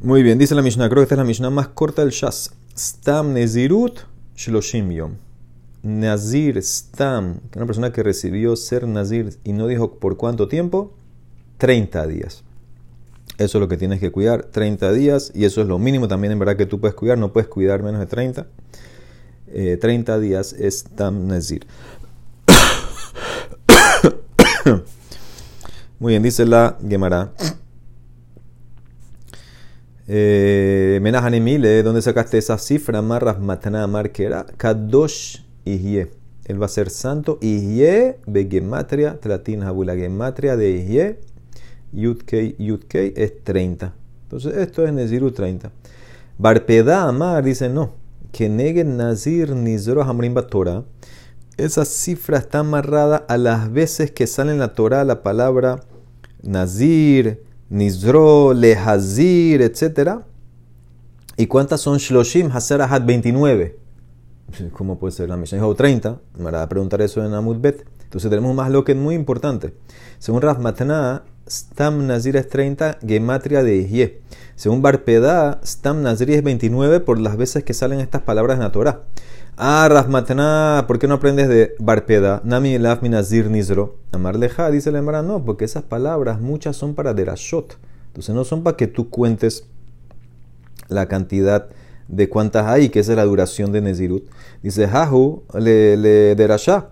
Muy 0.01 0.23
bien, 0.23 0.39
dice 0.39 0.55
la 0.55 0.63
Mishnah, 0.63 0.89
creo 0.89 1.01
que 1.01 1.05
esta 1.05 1.17
es 1.17 1.19
la 1.19 1.25
Mishnah 1.25 1.51
más 1.51 1.69
corta 1.69 2.03
del 2.03 2.13
Shas. 2.13 2.53
Stam 2.77 3.33
Nezirut 3.33 4.01
Shloshim 4.37 4.91
Yom. 4.91 5.13
Nazir 5.83 6.63
Stam, 6.63 7.41
una 7.57 7.67
persona 7.67 7.93
que 7.93 8.03
recibió 8.03 8.55
ser 8.55 8.87
Nazir 8.87 9.37
y 9.43 9.53
no 9.53 9.67
dijo 9.67 9.99
por 9.99 10.17
cuánto 10.17 10.47
tiempo, 10.47 10.93
30 11.59 12.07
días. 12.07 12.45
Eso 13.39 13.59
es 13.59 13.61
lo 13.61 13.69
que 13.69 13.77
tienes 13.77 14.01
que 14.01 14.11
cuidar, 14.11 14.45
30 14.45 14.93
días, 14.93 15.33
y 15.35 15.45
eso 15.45 15.63
es 15.63 15.69
lo 15.69 15.79
mínimo 15.79 16.09
también 16.09 16.33
en 16.33 16.39
verdad 16.39 16.57
que 16.57 16.67
tú 16.67 16.81
puedes 16.81 16.95
cuidar, 16.95 17.19
no 17.19 17.33
puedes 17.33 17.49
cuidar 17.49 17.83
menos 17.83 18.01
de 18.01 18.07
30. 18.07 18.47
30 19.81 20.17
eh, 20.17 20.21
días 20.21 20.53
es 20.53 20.81
Stam 20.81 21.27
Nazir. 21.27 21.67
Muy 25.99 26.13
bien, 26.13 26.23
dice 26.23 26.47
la 26.47 26.79
Gemara. 26.87 27.33
Eh, 30.07 30.99
Menahanemile, 31.03 31.83
¿dónde 31.83 32.01
sacaste 32.01 32.39
esa 32.39 32.57
cifra? 32.57 33.03
Marras 33.03 33.39
Matana 33.39 33.87
Marquera, 33.87 34.47
Kadosh 34.57 35.43
Ihye. 35.67 36.11
Él 36.47 36.61
va 36.61 36.67
a 36.67 36.71
ser 36.71 36.89
santo. 36.89 37.39
Ihye, 37.43 38.17
Begematria, 38.27 39.21
Tlatin 39.21 39.65
Habula 39.65 39.95
Gematria 39.95 40.57
de 40.57 40.71
Ihye, 40.71 41.19
Yudkei, 41.93 42.57
Yudkei 42.59 43.13
es 43.17 43.45
30. 43.45 43.93
Entonces, 44.23 44.57
esto 44.57 44.87
es 44.87 44.93
Neziru 44.95 45.31
30. 45.31 45.71
Barpeda 46.39 47.07
Amar 47.07 47.45
dice 47.45 47.69
no. 47.69 48.08
Que 48.39 48.49
negue 48.49 48.85
Nazir 48.85 49.51
Nizro 49.51 50.05
Hamrim 50.05 50.33
Torah. 50.49 50.85
Esa 51.57 51.85
cifra 51.85 52.39
está 52.39 52.61
amarrada 52.61 53.17
a 53.17 53.37
las 53.37 53.73
veces 53.73 54.13
que 54.13 54.29
sale 54.29 54.53
en 54.53 54.61
la 54.61 54.75
Torah 54.75 55.03
la 55.03 55.25
palabra 55.25 55.81
Nazir, 56.45 57.43
Nizro, 57.69 58.55
Lehazir, 58.55 59.61
etc. 59.61 60.21
¿Y 61.37 61.49
cuántas 61.49 61.81
son 61.81 61.99
Shloshim, 61.99 62.49
Haserahat 62.53 63.05
29? 63.05 63.77
¿Cómo 64.73 65.01
puede 65.01 65.11
ser? 65.11 65.29
La 65.29 65.37
misión 65.37 65.61
dijo 65.61 65.75
30. 65.75 66.21
Me 66.39 66.51
a 66.51 66.69
preguntar 66.69 67.03
eso 67.03 67.27
en 67.27 67.35
Amud 67.35 67.57
Bet. 67.59 67.85
Entonces 68.05 68.31
tenemos 68.31 68.51
un 68.51 68.57
más 68.57 68.71
lo 68.71 68.85
que 68.85 68.93
es 68.93 68.99
muy 68.99 69.17
importante. 69.17 69.75
Según 70.21 70.43
Rav 70.43 70.61
Stam 71.49 72.07
Nazir 72.07 72.37
es 72.37 72.49
30, 72.49 72.99
Gematria 73.07 73.63
de 73.63 73.77
Ihye. 73.77 74.21
Según 74.55 74.83
Barpeda, 74.83 75.61
Stam 75.65 76.03
Nazir 76.03 76.31
es 76.31 76.43
29 76.43 77.01
por 77.01 77.19
las 77.19 77.37
veces 77.37 77.65
que 77.65 77.75
salen 77.75 78.01
estas 78.01 78.23
palabras 78.23 78.57
en 78.57 78.65
la 78.65 78.73
Torah. 78.73 79.03
Ah, 79.57 79.89
Rahmatana, 79.91 80.85
¿por 80.87 80.99
qué 80.99 81.09
no 81.09 81.15
aprendes 81.15 81.49
de 81.49 81.75
Barpeda? 81.79 82.41
Nami 82.45 82.75
elaf 82.75 83.03
minazir 83.03 83.51
nizro. 83.51 83.97
Amarleja, 84.13 84.71
dice 84.71 84.93
la 84.93 85.01
Emara, 85.01 85.23
no, 85.23 85.45
porque 85.45 85.65
esas 85.65 85.83
palabras, 85.83 86.41
muchas 86.41 86.77
son 86.77 86.95
para 86.95 87.15
derashot. 87.15 87.79
Entonces 88.09 88.35
no 88.35 88.45
son 88.45 88.63
para 88.63 88.77
que 88.77 88.87
tú 88.87 89.11
cuentes 89.11 89.65
la 90.89 91.07
cantidad 91.07 91.69
de 92.09 92.29
cuántas 92.29 92.67
hay, 92.67 92.89
que 92.91 93.01
esa 93.01 93.13
es 93.13 93.17
la 93.17 93.25
duración 93.25 93.73
de 93.73 93.81
Nezirut. 93.81 94.29
Dice, 94.63 94.87
Jahu, 94.87 95.43
le, 95.59 95.97
le 95.97 96.35
derashá. 96.35 96.91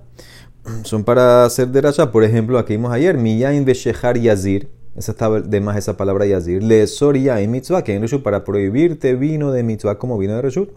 Son 0.84 1.04
para 1.04 1.44
hacer 1.44 1.68
derashá. 1.68 2.10
Por 2.10 2.24
ejemplo, 2.24 2.58
aquí 2.58 2.74
vimos 2.74 2.92
ayer, 2.92 3.16
Miyain 3.16 3.64
Beshehar 3.64 4.18
Yazir. 4.18 4.68
Esa 4.96 5.12
estaba 5.12 5.40
de 5.40 5.60
más 5.60 5.76
esa 5.76 5.96
palabra 5.96 6.26
Yazir. 6.26 6.62
Le 6.62 6.86
Soria 6.86 7.40
y 7.42 7.48
Mitzvah, 7.48 7.82
que 7.82 7.92
hay 7.92 8.18
para 8.18 8.44
prohibirte 8.44 9.14
vino 9.14 9.52
de 9.52 9.62
Mitzvah 9.62 9.98
como 9.98 10.16
vino 10.18 10.34
de 10.34 10.42
Reshut. 10.42 10.70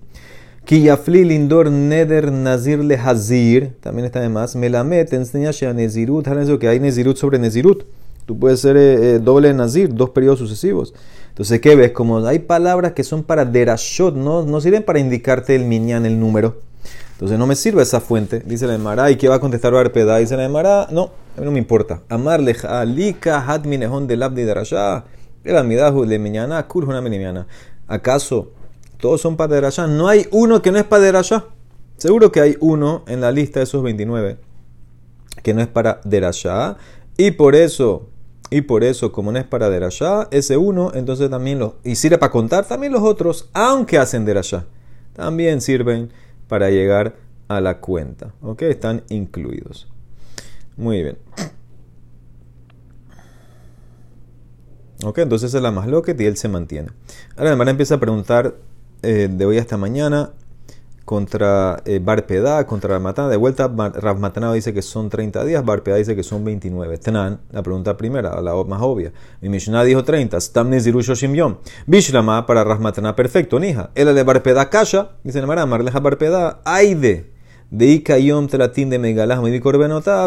Kiyafli 0.65 1.23
lindor 1.23 1.71
neder 1.71 2.31
nazir 2.31 2.83
le 2.83 2.95
hazir. 2.95 3.73
También 3.79 4.05
está 4.05 4.19
de 4.19 4.29
más. 4.29 4.55
Melamed 4.55 5.07
te 5.07 5.15
enseña 5.15 5.49
a 5.49 5.73
nezirut. 5.73 6.27
que 6.59 6.67
hay 6.67 6.79
nezirut 6.79 7.17
sobre 7.17 7.39
nezirut. 7.39 7.85
Tú 8.25 8.37
puedes 8.37 8.59
ser 8.59 8.77
eh, 8.77 9.15
eh, 9.15 9.19
doble 9.19 9.51
nazir, 9.55 9.91
dos 9.91 10.11
periodos 10.11 10.37
sucesivos. 10.37 10.93
Entonces, 11.29 11.59
¿qué 11.61 11.75
ves? 11.75 11.91
Como 11.91 12.23
hay 12.27 12.37
palabras 12.37 12.91
que 12.91 13.03
son 13.03 13.23
para 13.23 13.45
derashot, 13.45 14.15
no, 14.15 14.43
no 14.43 14.61
sirven 14.61 14.83
para 14.83 14.99
indicarte 14.99 15.55
el 15.55 15.65
minyan, 15.65 16.05
el 16.05 16.19
número. 16.19 16.57
Entonces, 17.19 17.37
no 17.37 17.47
me 17.47 17.55
sirve 17.55 17.83
esa 17.83 17.99
fuente. 17.99 18.39
Dice 18.45 18.65
la 18.65 18.75
Emara. 18.75 19.11
¿Y 19.11 19.17
qué 19.17 19.27
va 19.27 19.35
a 19.35 19.39
contestar 19.39 19.73
Barpeda? 19.73 20.17
Dice 20.17 20.37
la 20.37 20.45
Emara. 20.45 20.87
No, 20.89 21.11
a 21.35 21.41
mí 21.41 21.45
no 21.45 21.51
me 21.51 21.59
importa. 21.59 22.01
Amarle 22.07 22.55
alika 22.63 23.43
had 23.45 23.65
minehon 23.65 24.07
de 24.07 24.15
labdi 24.15 24.45
darashah. 24.45 25.03
El 25.43 25.57
amidahu 25.57 26.05
de 26.05 26.17
miñana, 26.17 26.65
kurhuna 26.67 27.01
minimiana. 27.01 27.47
¿Acaso 27.87 28.53
todos 28.99 29.21
son 29.21 29.37
para 29.37 29.55
Derashá. 29.55 29.87
No 29.87 30.07
hay 30.07 30.27
uno 30.31 30.61
que 30.61 30.71
no 30.71 30.77
es 30.77 30.83
para 30.83 31.03
Derashá. 31.03 31.45
Seguro 31.97 32.31
que 32.31 32.41
hay 32.41 32.57
uno 32.59 33.03
en 33.07 33.21
la 33.21 33.31
lista 33.31 33.59
de 33.59 33.63
esos 33.63 33.81
29 33.83 34.37
que 35.41 35.53
no 35.53 35.61
es 35.61 35.67
para 35.67 36.01
Derashá. 36.03 36.77
Y 37.17 37.31
por 37.31 37.55
eso, 37.55 38.09
y 38.49 38.61
por 38.61 38.83
eso, 38.83 39.11
como 39.11 39.31
no 39.31 39.39
es 39.39 39.45
para 39.45 39.69
Derashá, 39.69 40.27
ese 40.31 40.57
uno, 40.57 40.91
entonces 40.93 41.29
también 41.29 41.59
lo. 41.59 41.77
Y 41.83 41.95
sirve 41.95 42.17
para 42.17 42.31
contar 42.31 42.65
también 42.65 42.91
los 42.91 43.03
otros, 43.03 43.49
aunque 43.53 43.97
hacen 43.97 44.25
Derashá. 44.25 44.65
También 45.13 45.61
sirven 45.61 46.11
para 46.49 46.69
llegar 46.69 47.15
a 47.47 47.61
la 47.61 47.79
cuenta. 47.79 48.33
¿Ok? 48.41 48.63
Están 48.63 49.03
incluidos. 49.07 49.87
Muy 50.75 51.01
bien. 51.01 51.17
Ok, 55.05 55.19
entonces 55.19 55.53
es 55.53 55.61
la 55.61 55.71
más 55.71 55.87
loca 55.87 56.13
y 56.17 56.25
él 56.25 56.35
se 56.35 56.49
mantiene. 56.49 56.89
Ahora, 57.37 57.51
además 57.51 57.69
empieza 57.69 57.95
a 57.95 57.99
preguntar 58.01 58.55
eh, 59.01 59.29
de 59.31 59.45
hoy 59.45 59.57
hasta 59.57 59.77
mañana 59.77 60.31
contra 61.09 61.81
eh, 61.85 61.99
Barpedá, 61.99 62.67
contra 62.67 62.93
Ramatana. 62.93 63.29
De 63.29 63.35
vuelta, 63.35 63.67
Rav 63.67 64.53
dice 64.53 64.75
que 64.75 64.83
son 64.83 65.09
30 65.09 65.43
días, 65.43 65.65
Barpedá 65.65 65.95
dice 65.95 66.15
que 66.15 66.21
son 66.21 66.45
29. 66.45 66.99
Tenan, 66.99 67.39
la 67.49 67.63
pregunta 67.63 67.97
primera, 67.97 68.39
la 68.41 68.53
más 68.63 68.79
obvia. 68.83 69.11
Mi 69.41 69.49
Mishnah 69.49 69.83
dijo 69.85 70.03
30. 70.03 70.39
Stam 70.39 70.69
Neziru 70.69 71.01
Shoshim. 71.01 71.33
Bishlama 71.87 72.45
para 72.45 72.63
Rav 72.63 73.15
perfecto, 73.15 73.59
nija. 73.59 73.89
El 73.95 74.13
de 74.13 74.21
Barpedá 74.21 74.69
Kasha, 74.69 75.13
dice 75.23 75.41
Nemara, 75.41 75.65
Marleja 75.65 75.99
Barpedá, 75.99 76.61
Aide. 76.63 77.31
De 77.71 77.87
Ika 77.87 78.19
Yom 78.19 78.47
Telatin 78.47 78.91
de 78.91 78.99
Megalah, 78.99 79.41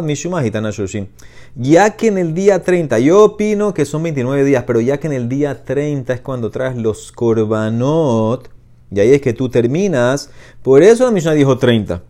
Mishumah 0.02 0.44
Hitana 0.44 0.72
Shoshim. 0.72 1.06
Ya 1.54 1.90
que 1.90 2.08
en 2.08 2.18
el 2.18 2.34
día 2.34 2.60
30, 2.60 2.98
yo 2.98 3.22
opino 3.22 3.72
que 3.72 3.84
son 3.84 4.02
29 4.02 4.42
días, 4.42 4.64
pero 4.66 4.80
ya 4.80 4.98
que 4.98 5.06
en 5.06 5.12
el 5.12 5.28
día 5.28 5.62
30 5.62 6.12
es 6.12 6.20
cuando 6.22 6.50
traes 6.50 6.74
los 6.74 7.12
Korbanot 7.12 8.62
y 8.94 9.00
ahí 9.00 9.14
es 9.14 9.20
que 9.20 9.32
tú 9.32 9.49
terminas. 9.49 10.30
Por 10.62 10.82
eso 10.82 11.04
la 11.04 11.11
Mishnah 11.11 11.32
dijo 11.32 11.58
30. 11.58 12.02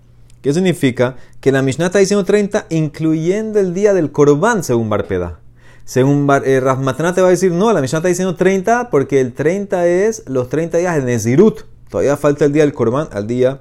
¿Qué 0.43 0.53
significa? 0.53 1.17
Que 1.41 1.53
la 1.53 1.63
Mishnah 1.63 1.87
está 1.87 2.01
diciendo 2.01 2.25
30 2.25 2.67
incluyendo 2.71 3.61
el 3.61 3.75
día 3.75 3.95
del 3.95 4.11
Korban, 4.11 4.65
según 4.65 4.91
Barpeda. 4.91 5.39
Según 5.85 6.27
Bar, 6.27 6.43
eh, 6.47 6.61
te 6.61 7.21
va 7.21 7.29
a 7.29 7.31
decir, 7.31 7.53
no, 7.53 7.73
la 7.73 7.81
Mishnah 7.81 7.99
está 7.99 8.09
diciendo 8.09 8.35
30 8.35 8.91
porque 8.91 9.21
el 9.21 9.33
30 9.33 9.87
es 9.87 10.23
los 10.27 10.49
30 10.49 10.79
días 10.79 10.97
de 10.97 11.03
Nezirut. 11.03 11.63
Todavía 11.89 12.17
falta 12.17 12.45
el 12.45 12.53
día 12.53 12.63
del 12.63 12.73
Korban 12.73 13.09
al 13.13 13.27
día 13.27 13.61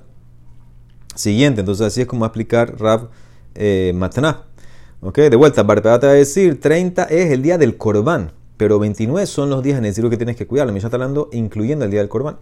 siguiente. 1.16 1.62
Entonces 1.62 1.88
así 1.88 2.02
es 2.02 2.08
como 2.08 2.22
va 2.22 2.28
a 2.28 2.30
explicar 2.30 2.80
Rav 2.80 3.10
eh, 3.56 3.94
¿Ok? 5.02 5.18
De 5.18 5.36
vuelta, 5.36 5.64
Barpeda 5.64 6.00
te 6.00 6.08
va 6.08 6.14
a 6.14 6.16
decir 6.16 6.60
30 6.60 7.04
es 7.06 7.32
el 7.32 7.42
día 7.42 7.58
del 7.58 7.78
Korban. 7.78 8.32
Pero 8.58 8.78
29 8.78 9.26
son 9.26 9.50
los 9.50 9.64
días 9.64 9.78
de 9.78 9.82
Nezirut 9.82 10.12
que 10.12 10.18
tienes 10.18 10.36
que 10.36 10.46
cuidar. 10.46 10.68
La 10.68 10.74
Mishnah 10.74 10.88
está 10.88 10.98
hablando 10.98 11.30
incluyendo 11.32 11.86
el 11.86 11.92
día 11.92 12.00
del 12.00 12.10
Korban. 12.10 12.38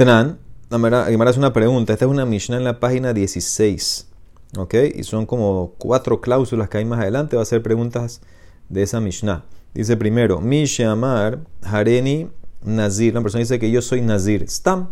Tenan, 0.00 0.38
me 0.70 0.88
hace 1.28 1.38
una 1.38 1.52
pregunta. 1.52 1.92
Esta 1.92 2.06
es 2.06 2.10
una 2.10 2.24
Mishnah 2.24 2.56
en 2.56 2.64
la 2.64 2.80
página 2.80 3.12
16. 3.12 4.08
¿Ok? 4.56 4.74
Y 4.94 5.02
son 5.02 5.26
como 5.26 5.74
cuatro 5.76 6.22
cláusulas 6.22 6.70
que 6.70 6.78
hay 6.78 6.86
más 6.86 7.00
adelante. 7.00 7.36
Va 7.36 7.42
a 7.42 7.44
ser 7.44 7.62
preguntas 7.62 8.22
de 8.70 8.82
esa 8.82 8.98
Mishnah. 9.02 9.44
Dice 9.74 9.98
primero, 9.98 10.40
Amar 10.88 11.40
Hareni 11.60 12.30
Nazir. 12.64 13.12
La 13.12 13.20
persona 13.20 13.40
dice 13.40 13.58
que 13.58 13.70
yo 13.70 13.82
soy 13.82 14.00
Nazir. 14.00 14.48
Stam. 14.48 14.88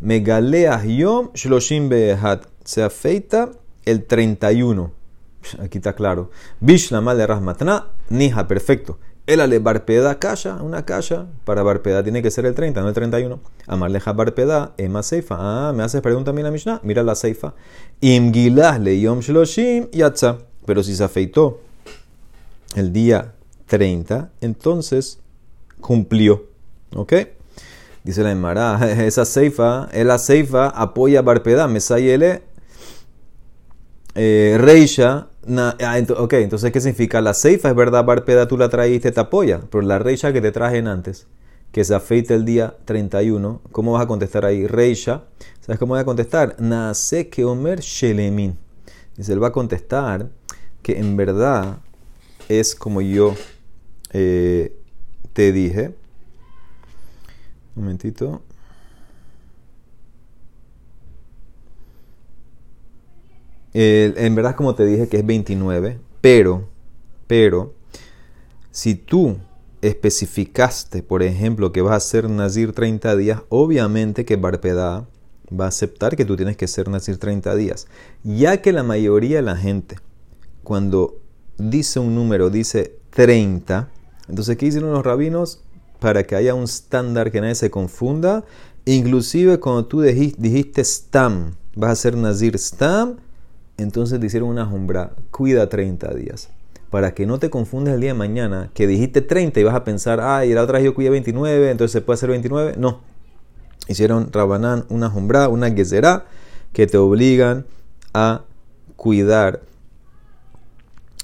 Megaleah 0.00 0.84
Yom 0.84 1.30
Shloshim 1.32 1.88
Behat. 1.88 2.44
Se 2.62 2.82
afeita 2.82 3.52
el 3.86 4.04
31. 4.04 4.92
Aquí 5.60 5.78
está 5.78 5.94
claro. 5.94 6.30
Bishlamal 6.60 7.16
de 7.16 7.26
Rahmatna. 7.26 7.86
Nija, 8.10 8.46
perfecto. 8.48 8.98
El 9.24 9.40
ale 9.40 9.60
barpeda 9.60 10.18
calla, 10.18 10.56
una 10.56 10.84
calla, 10.84 11.26
para 11.44 11.62
barpeda 11.62 12.02
tiene 12.02 12.22
que 12.22 12.30
ser 12.32 12.44
el 12.44 12.54
30, 12.54 12.82
no 12.82 12.88
el 12.88 12.94
31. 12.94 13.38
Amarleja 13.68 14.12
barpeda, 14.12 14.74
ema 14.78 15.04
seifa. 15.04 15.36
Ah, 15.38 15.72
me 15.72 15.84
haces 15.84 16.00
pregunta 16.00 16.32
a 16.32 16.34
mí 16.34 16.42
la 16.42 16.50
Mishnah, 16.50 16.80
mira 16.82 17.04
la 17.04 17.14
seifa. 17.14 17.54
Imgilah 18.00 18.78
le 18.80 19.00
yom 19.00 19.20
shloshim 19.20 19.88
yatza. 19.92 20.38
Pero 20.66 20.82
si 20.82 20.96
se 20.96 21.04
afeitó 21.04 21.60
el 22.74 22.92
día 22.92 23.34
30, 23.66 24.32
entonces 24.40 25.20
cumplió. 25.80 26.46
¿Ok? 26.94 27.12
Dice 28.02 28.24
la 28.24 28.32
Emara, 28.32 28.92
esa 29.06 29.24
ceifa, 29.24 29.88
la 29.92 30.18
ceifa 30.18 30.66
apoya 30.68 31.22
Barpeda, 31.22 31.68
Mesayele, 31.68 32.42
eh, 34.16 34.56
Reisha. 34.58 35.28
Ah, 35.48 35.76
ok, 36.18 36.32
entonces, 36.34 36.70
¿qué 36.70 36.80
significa? 36.80 37.20
La 37.20 37.34
ceifa 37.34 37.68
es 37.68 37.74
verdad, 37.74 38.04
Barpeda, 38.04 38.46
tú 38.46 38.56
la 38.56 38.68
traíste, 38.68 39.10
te 39.10 39.20
apoya, 39.20 39.60
pero 39.70 39.82
la 39.82 39.98
Reisha 39.98 40.32
que 40.32 40.40
te 40.40 40.52
trajen 40.52 40.86
antes, 40.86 41.26
que 41.72 41.84
se 41.84 41.94
afeite 41.94 42.34
el 42.34 42.44
día 42.44 42.76
31, 42.84 43.60
¿cómo 43.72 43.92
vas 43.92 44.02
a 44.02 44.06
contestar 44.06 44.44
ahí? 44.44 44.68
Reisha, 44.68 45.24
¿sabes 45.60 45.80
cómo 45.80 45.94
voy 45.94 46.00
a 46.00 46.04
contestar? 46.04 46.54
Nace 46.60 47.28
que 47.28 47.44
Omer 47.44 47.80
Shelemin. 47.80 48.56
Dice, 49.16 49.32
él 49.32 49.42
va 49.42 49.48
a 49.48 49.52
contestar 49.52 50.30
que 50.80 50.98
en 50.98 51.16
verdad 51.16 51.78
es 52.48 52.74
como 52.76 53.00
yo 53.00 53.34
eh, 54.12 54.76
te 55.32 55.52
dije. 55.52 55.94
Un 57.74 57.82
momentito. 57.82 58.42
En 63.74 64.34
verdad, 64.34 64.54
como 64.56 64.74
te 64.74 64.84
dije, 64.84 65.08
que 65.08 65.18
es 65.18 65.26
29, 65.26 65.98
pero, 66.20 66.68
pero, 67.26 67.74
si 68.70 68.94
tú 68.94 69.36
especificaste, 69.80 71.02
por 71.02 71.22
ejemplo, 71.22 71.72
que 71.72 71.82
vas 71.82 71.96
a 71.96 72.00
ser 72.08 72.30
Nazir 72.30 72.72
30 72.72 73.16
días, 73.16 73.40
obviamente 73.48 74.24
que 74.24 74.36
Barpedá 74.36 75.08
va 75.58 75.64
a 75.66 75.68
aceptar 75.68 76.16
que 76.16 76.24
tú 76.24 76.36
tienes 76.36 76.56
que 76.56 76.68
ser 76.68 76.88
Nazir 76.88 77.18
30 77.18 77.54
días. 77.56 77.86
Ya 78.22 78.62
que 78.62 78.72
la 78.72 78.82
mayoría 78.82 79.36
de 79.36 79.42
la 79.42 79.56
gente, 79.56 79.96
cuando 80.62 81.20
dice 81.58 81.98
un 81.98 82.14
número, 82.14 82.50
dice 82.50 82.96
30, 83.10 83.90
entonces, 84.28 84.56
¿qué 84.56 84.66
hicieron 84.66 84.92
los 84.92 85.04
rabinos? 85.04 85.60
Para 85.98 86.24
que 86.24 86.36
haya 86.36 86.54
un 86.54 86.64
estándar 86.64 87.30
que 87.30 87.40
nadie 87.40 87.54
se 87.54 87.70
confunda. 87.70 88.44
Inclusive 88.84 89.60
cuando 89.60 89.86
tú 89.86 90.00
dijiste 90.00 90.82
stam, 90.84 91.54
vas 91.76 91.90
a 91.90 91.96
ser 91.96 92.16
nazir 92.16 92.58
stam, 92.58 93.16
entonces 93.82 94.18
te 94.20 94.26
hicieron 94.26 94.48
una 94.48 94.66
jumbra, 94.66 95.12
cuida 95.30 95.68
30 95.68 96.14
días. 96.14 96.48
Para 96.90 97.14
que 97.14 97.26
no 97.26 97.38
te 97.38 97.50
confundas 97.50 97.94
el 97.94 98.00
día 98.00 98.10
de 98.10 98.18
mañana, 98.18 98.70
que 98.74 98.86
dijiste 98.86 99.22
30 99.22 99.60
y 99.60 99.62
vas 99.64 99.74
a 99.74 99.84
pensar, 99.84 100.20
ay, 100.20 100.52
la 100.52 100.62
otra 100.62 100.78
vez 100.78 100.84
yo 100.84 100.94
cuidé 100.94 101.10
29, 101.10 101.70
entonces 101.70 101.92
se 101.92 102.00
puede 102.00 102.16
hacer 102.16 102.30
29. 102.30 102.74
No. 102.76 103.00
Hicieron 103.88 104.32
Rabanán 104.32 104.84
una 104.88 105.08
jumbra, 105.10 105.48
una 105.48 105.70
gezerá, 105.70 106.26
que 106.72 106.86
te 106.86 106.98
obligan 106.98 107.66
a 108.14 108.42
cuidar 108.96 109.60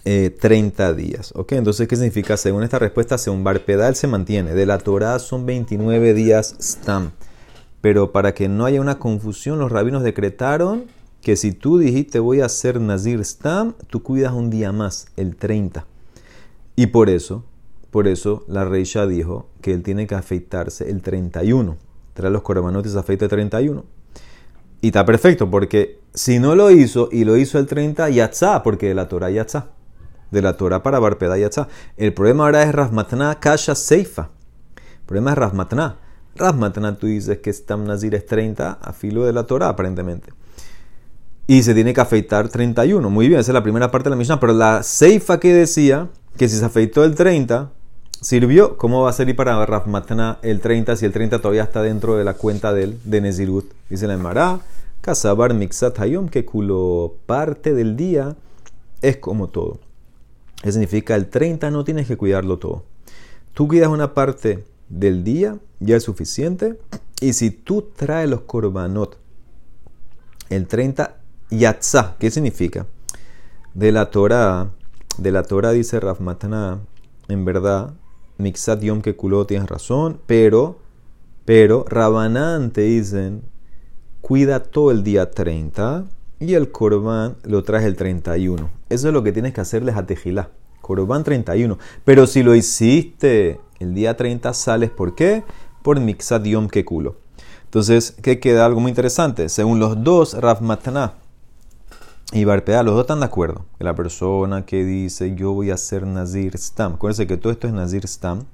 30 0.04 0.88
eh, 0.88 0.94
días. 0.94 1.32
¿Ok? 1.36 1.52
Entonces, 1.52 1.86
¿qué 1.86 1.96
significa? 1.96 2.36
Según 2.36 2.62
esta 2.62 2.78
respuesta, 2.78 3.18
según 3.18 3.44
Barpedal 3.44 3.94
se 3.94 4.06
mantiene. 4.06 4.54
De 4.54 4.64
la 4.64 4.78
Torah 4.78 5.18
son 5.18 5.44
29 5.44 6.14
días 6.14 6.56
stam. 6.60 7.12
Pero 7.80 8.10
para 8.10 8.32
que 8.32 8.48
no 8.48 8.64
haya 8.64 8.80
una 8.80 8.98
confusión, 8.98 9.58
los 9.58 9.70
rabinos 9.70 10.02
decretaron 10.02 10.84
que 11.22 11.36
si 11.36 11.52
tú 11.52 11.78
dijiste 11.78 12.18
voy 12.18 12.40
a 12.40 12.46
hacer 12.46 12.80
Nazir 12.80 13.24
Stam, 13.24 13.74
tú 13.88 14.02
cuidas 14.02 14.32
un 14.32 14.50
día 14.50 14.72
más, 14.72 15.06
el 15.16 15.36
30. 15.36 15.86
Y 16.76 16.86
por 16.88 17.10
eso, 17.10 17.44
por 17.90 18.06
eso 18.06 18.44
la 18.48 18.64
reisha 18.64 19.06
dijo 19.06 19.48
que 19.60 19.72
él 19.72 19.82
tiene 19.82 20.06
que 20.06 20.14
afeitarse 20.14 20.90
el 20.90 21.02
31. 21.02 21.76
Trae 22.14 22.30
los 22.30 22.42
corbanotes 22.42 22.96
afeite 22.96 23.28
31. 23.28 23.84
Y 24.80 24.88
está 24.88 25.04
perfecto, 25.04 25.50
porque 25.50 26.00
si 26.14 26.38
no 26.38 26.54
lo 26.54 26.70
hizo 26.70 27.08
y 27.10 27.24
lo 27.24 27.36
hizo 27.36 27.58
el 27.58 27.66
30, 27.66 28.10
ya 28.10 28.26
está, 28.26 28.62
porque 28.62 28.88
de 28.88 28.94
la 28.94 29.08
Torah 29.08 29.30
ya 29.30 29.42
está 29.42 29.70
de 30.30 30.42
la 30.42 30.56
Torah 30.56 30.82
para 30.82 30.98
Barpeda 30.98 31.38
y 31.38 31.46
El 31.96 32.14
problema 32.14 32.44
ahora 32.44 32.62
es 32.62 32.74
Rasmatna 32.74 33.38
Kasha 33.40 33.74
Seifa. 33.74 34.30
El 34.76 35.04
problema 35.06 35.32
es 35.32 35.38
Rasmatna. 35.38 35.96
Rasmatna 36.36 36.96
tú 36.96 37.06
dices 37.06 37.38
que 37.38 37.52
Stam 37.52 37.84
Nazir 37.84 38.14
es 38.14 38.26
30 38.26 38.78
a 38.80 38.92
filo 38.92 39.24
de 39.24 39.32
la 39.32 39.44
Torah 39.44 39.70
aparentemente. 39.70 40.32
Y 41.50 41.62
se 41.62 41.72
tiene 41.72 41.94
que 41.94 42.02
afeitar 42.02 42.50
31. 42.50 43.08
Muy 43.08 43.26
bien, 43.26 43.40
esa 43.40 43.52
es 43.52 43.54
la 43.54 43.62
primera 43.62 43.90
parte 43.90 44.04
de 44.04 44.10
la 44.10 44.16
Mishnah. 44.16 44.38
Pero 44.38 44.52
la 44.52 44.82
Seifa 44.82 45.40
que 45.40 45.54
decía 45.54 46.08
que 46.36 46.46
si 46.46 46.58
se 46.58 46.64
afeitó 46.64 47.04
el 47.04 47.14
30, 47.14 47.72
sirvió. 48.20 48.76
¿Cómo 48.76 49.00
va 49.00 49.08
a 49.08 49.14
ser 49.14 49.34
para 49.34 49.64
Rasmatna 49.64 50.40
el 50.42 50.60
30 50.60 50.94
si 50.96 51.06
el 51.06 51.12
30 51.12 51.38
todavía 51.38 51.62
está 51.62 51.80
dentro 51.80 52.16
de 52.16 52.24
la 52.24 52.34
cuenta 52.34 52.74
del, 52.74 52.98
de 53.02 53.22
Nezirut? 53.22 53.64
Dice 53.88 54.06
la 54.06 54.12
Emara. 54.12 54.60
Kasabar 55.00 55.54
Mixat 55.54 55.98
Hayom, 55.98 56.28
que 56.28 56.44
culo 56.44 57.14
parte 57.24 57.72
del 57.72 57.96
día 57.96 58.36
es 59.00 59.16
como 59.16 59.48
todo. 59.48 59.78
Eso 60.62 60.72
significa 60.72 61.14
el 61.14 61.30
30 61.30 61.70
no 61.70 61.82
tienes 61.82 62.06
que 62.06 62.18
cuidarlo 62.18 62.58
todo. 62.58 62.82
Tú 63.54 63.68
cuidas 63.68 63.88
una 63.88 64.12
parte 64.12 64.66
del 64.90 65.24
día, 65.24 65.56
ya 65.80 65.96
es 65.96 66.02
suficiente. 66.02 66.78
Y 67.22 67.32
si 67.32 67.50
tú 67.50 67.88
traes 67.96 68.28
los 68.28 68.42
korbanot, 68.42 69.16
el 70.50 70.66
30 70.66 71.17
yatzah, 71.50 72.16
¿qué 72.18 72.30
significa? 72.30 72.86
De 73.74 73.92
la 73.92 74.10
Torah, 74.10 74.70
de 75.18 75.32
la 75.32 75.42
Torah 75.42 75.72
dice 75.72 76.00
Rav 76.00 76.18
en 77.28 77.44
verdad, 77.44 77.94
Mixat 78.38 78.80
Yom 78.80 79.02
culo 79.02 79.46
tienes 79.46 79.68
razón, 79.68 80.20
pero, 80.26 80.78
pero 81.44 81.84
Rabanán 81.88 82.70
te 82.70 82.82
dicen, 82.82 83.42
cuida 84.20 84.62
todo 84.62 84.90
el 84.90 85.02
día 85.02 85.30
30 85.30 86.06
y 86.40 86.54
el 86.54 86.70
Corban 86.70 87.36
lo 87.42 87.64
traes 87.64 87.84
el 87.84 87.96
31. 87.96 88.70
Eso 88.88 89.08
es 89.08 89.14
lo 89.14 89.22
que 89.22 89.32
tienes 89.32 89.52
que 89.52 89.60
hacerles 89.60 89.96
a 89.96 90.06
Tejilá. 90.06 90.50
Corban 90.80 91.24
31. 91.24 91.78
Pero 92.04 92.26
si 92.26 92.42
lo 92.42 92.54
hiciste 92.54 93.60
el 93.78 93.94
día 93.94 94.16
30, 94.16 94.54
sales 94.54 94.90
¿por 94.90 95.14
qué? 95.14 95.44
Por 95.82 96.00
Mixad 96.00 96.44
Yom 96.44 96.68
Kekulo. 96.68 97.16
Entonces, 97.64 98.14
¿qué 98.22 98.40
queda? 98.40 98.64
Algo 98.64 98.80
muy 98.80 98.90
interesante. 98.90 99.48
Según 99.48 99.80
los 99.80 100.02
dos, 100.02 100.34
Rav 100.34 100.62
Mataná 100.62 101.14
y 102.32 102.44
Barpea, 102.44 102.82
los 102.82 102.94
dos 102.94 103.02
están 103.02 103.20
de 103.20 103.26
acuerdo. 103.26 103.64
La 103.78 103.94
persona 103.94 104.66
que 104.66 104.84
dice 104.84 105.34
yo 105.34 105.52
voy 105.52 105.70
a 105.70 105.74
hacer 105.74 106.06
Nazir 106.06 106.56
Stam, 106.58 106.94
acuérdense 106.94 107.26
que 107.26 107.36
todo 107.36 107.52
esto 107.52 107.66
es 107.66 107.72
Nazir 107.72 108.06
Stam, 108.06 108.44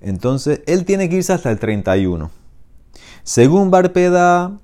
entonces 0.00 0.62
él 0.66 0.84
tiene 0.84 1.08
que 1.08 1.16
irse 1.16 1.32
hasta 1.32 1.50
el 1.50 1.58
31. 1.58 2.30
Según 3.22 3.70
Barpeda, 3.70 4.58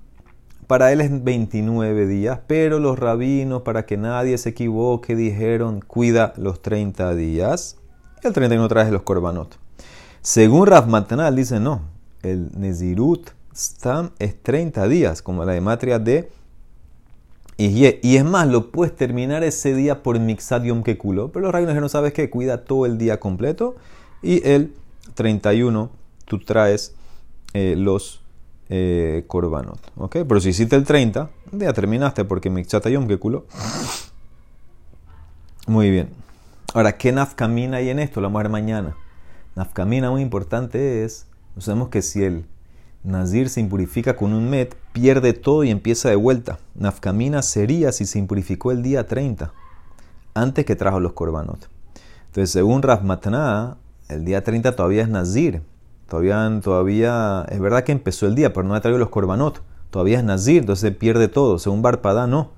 para 0.67 0.93
él 0.93 1.01
es 1.01 1.25
29 1.25 2.07
días, 2.07 2.41
pero 2.47 2.79
los 2.79 2.99
rabinos, 2.99 3.63
para 3.63 3.87
que 3.87 3.97
nadie 3.97 4.37
se 4.39 4.51
equivoque, 4.51 5.17
dijeron, 5.17 5.81
cuida 5.81 6.33
los 6.37 6.63
30 6.63 7.15
días. 7.15 7.77
Y 8.23 8.27
el 8.27 8.33
31 8.33 8.69
trae 8.69 8.91
los 8.93 9.03
korbanot. 9.03 9.59
Según 10.21 10.67
Rav 10.67 10.87
Matanal, 10.87 11.35
dice 11.35 11.59
no, 11.59 11.83
el 12.23 12.51
Nezirut 12.57 13.31
Stam 13.57 14.11
es 14.19 14.41
30 14.43 14.87
días, 14.89 15.23
como 15.23 15.45
la 15.45 15.53
dematria 15.55 15.99
de 15.99 16.31
y, 17.68 18.16
es 18.16 18.25
más, 18.25 18.49
lo 18.49 18.70
puedes 18.70 18.96
terminar 18.96 19.44
ese 19.44 19.75
día 19.75 20.03
por 20.03 20.18
Mixad 20.18 20.62
Yom 20.62 20.83
Kekulo. 20.83 21.31
Pero 21.31 21.44
los 21.44 21.53
rabinos 21.53 21.75
no 21.75 21.88
sabes 21.88 22.12
que 22.14 22.31
cuida 22.31 22.64
todo 22.64 22.87
el 22.87 22.96
día 22.96 23.20
completo. 23.20 23.77
Y 24.23 24.46
el 24.49 24.75
31 25.14 25.90
tú 26.25 26.38
traes 26.38 26.94
eh, 27.53 27.75
los 27.77 28.23
eh. 28.70 29.27
¿Ok? 29.96 30.12
Pero 30.12 30.40
si 30.40 30.51
hiciste 30.51 30.77
el 30.77 30.85
30, 30.85 31.31
ya 31.53 31.73
terminaste 31.73 32.25
porque 32.25 32.49
Mikchatayom, 32.49 33.09
que 33.09 33.18
culo. 33.18 33.44
Muy 35.66 35.90
bien. 35.90 36.09
Ahora, 36.73 36.96
¿qué 36.96 37.12
nafkamina 37.12 37.79
hay 37.79 37.90
en 37.90 37.99
esto? 37.99 38.20
La 38.20 38.29
mujer 38.29 38.49
mañana. 38.49 38.96
Nafkamina 39.57 40.11
muy 40.11 40.23
importante 40.23 41.05
es, 41.05 41.27
sabemos 41.59 41.88
que 41.88 42.01
si 42.01 42.23
el 42.23 42.46
Nazir 43.03 43.49
se 43.49 43.61
impurifica 43.61 44.17
con 44.17 44.33
un 44.33 44.51
met, 44.51 44.75
pierde 44.93 45.33
todo 45.33 45.65
y 45.65 45.71
empieza 45.71 46.11
de 46.11 46.17
vuelta. 46.17 46.59
Nafkamina 46.75 47.43
sería 47.43 47.93
si 47.93 48.05
se 48.05 48.19
impurificó 48.19 48.73
el 48.73 48.83
día 48.83 49.07
30, 49.07 49.53
antes 50.35 50.65
que 50.65 50.77
trajo 50.77 51.01
los 51.01 51.13
Korbanot. 51.15 51.69
Entonces, 52.27 52.51
según 52.51 52.83
Rasmatna, 52.83 53.77
el 54.09 54.25
día 54.25 54.45
30 54.45 54.77
todavía 54.77 55.03
es 55.03 55.09
Nazir. 55.09 55.63
Todavía, 56.09 56.61
todavía, 56.63 57.47
es 57.49 57.61
verdad 57.61 57.85
que 57.85 57.93
empezó 57.93 58.27
el 58.27 58.35
día, 58.35 58.53
pero 58.53 58.67
no 58.67 58.75
ha 58.75 58.81
traído 58.81 58.99
los 58.99 59.11
korbanot. 59.11 59.63
Todavía 59.91 60.19
es 60.19 60.25
Nazir, 60.25 60.63
entonces 60.63 60.95
pierde 60.95 61.29
todo. 61.29 61.59
Según 61.61 61.83
Barpadá, 61.83 62.27
no. 62.27 62.51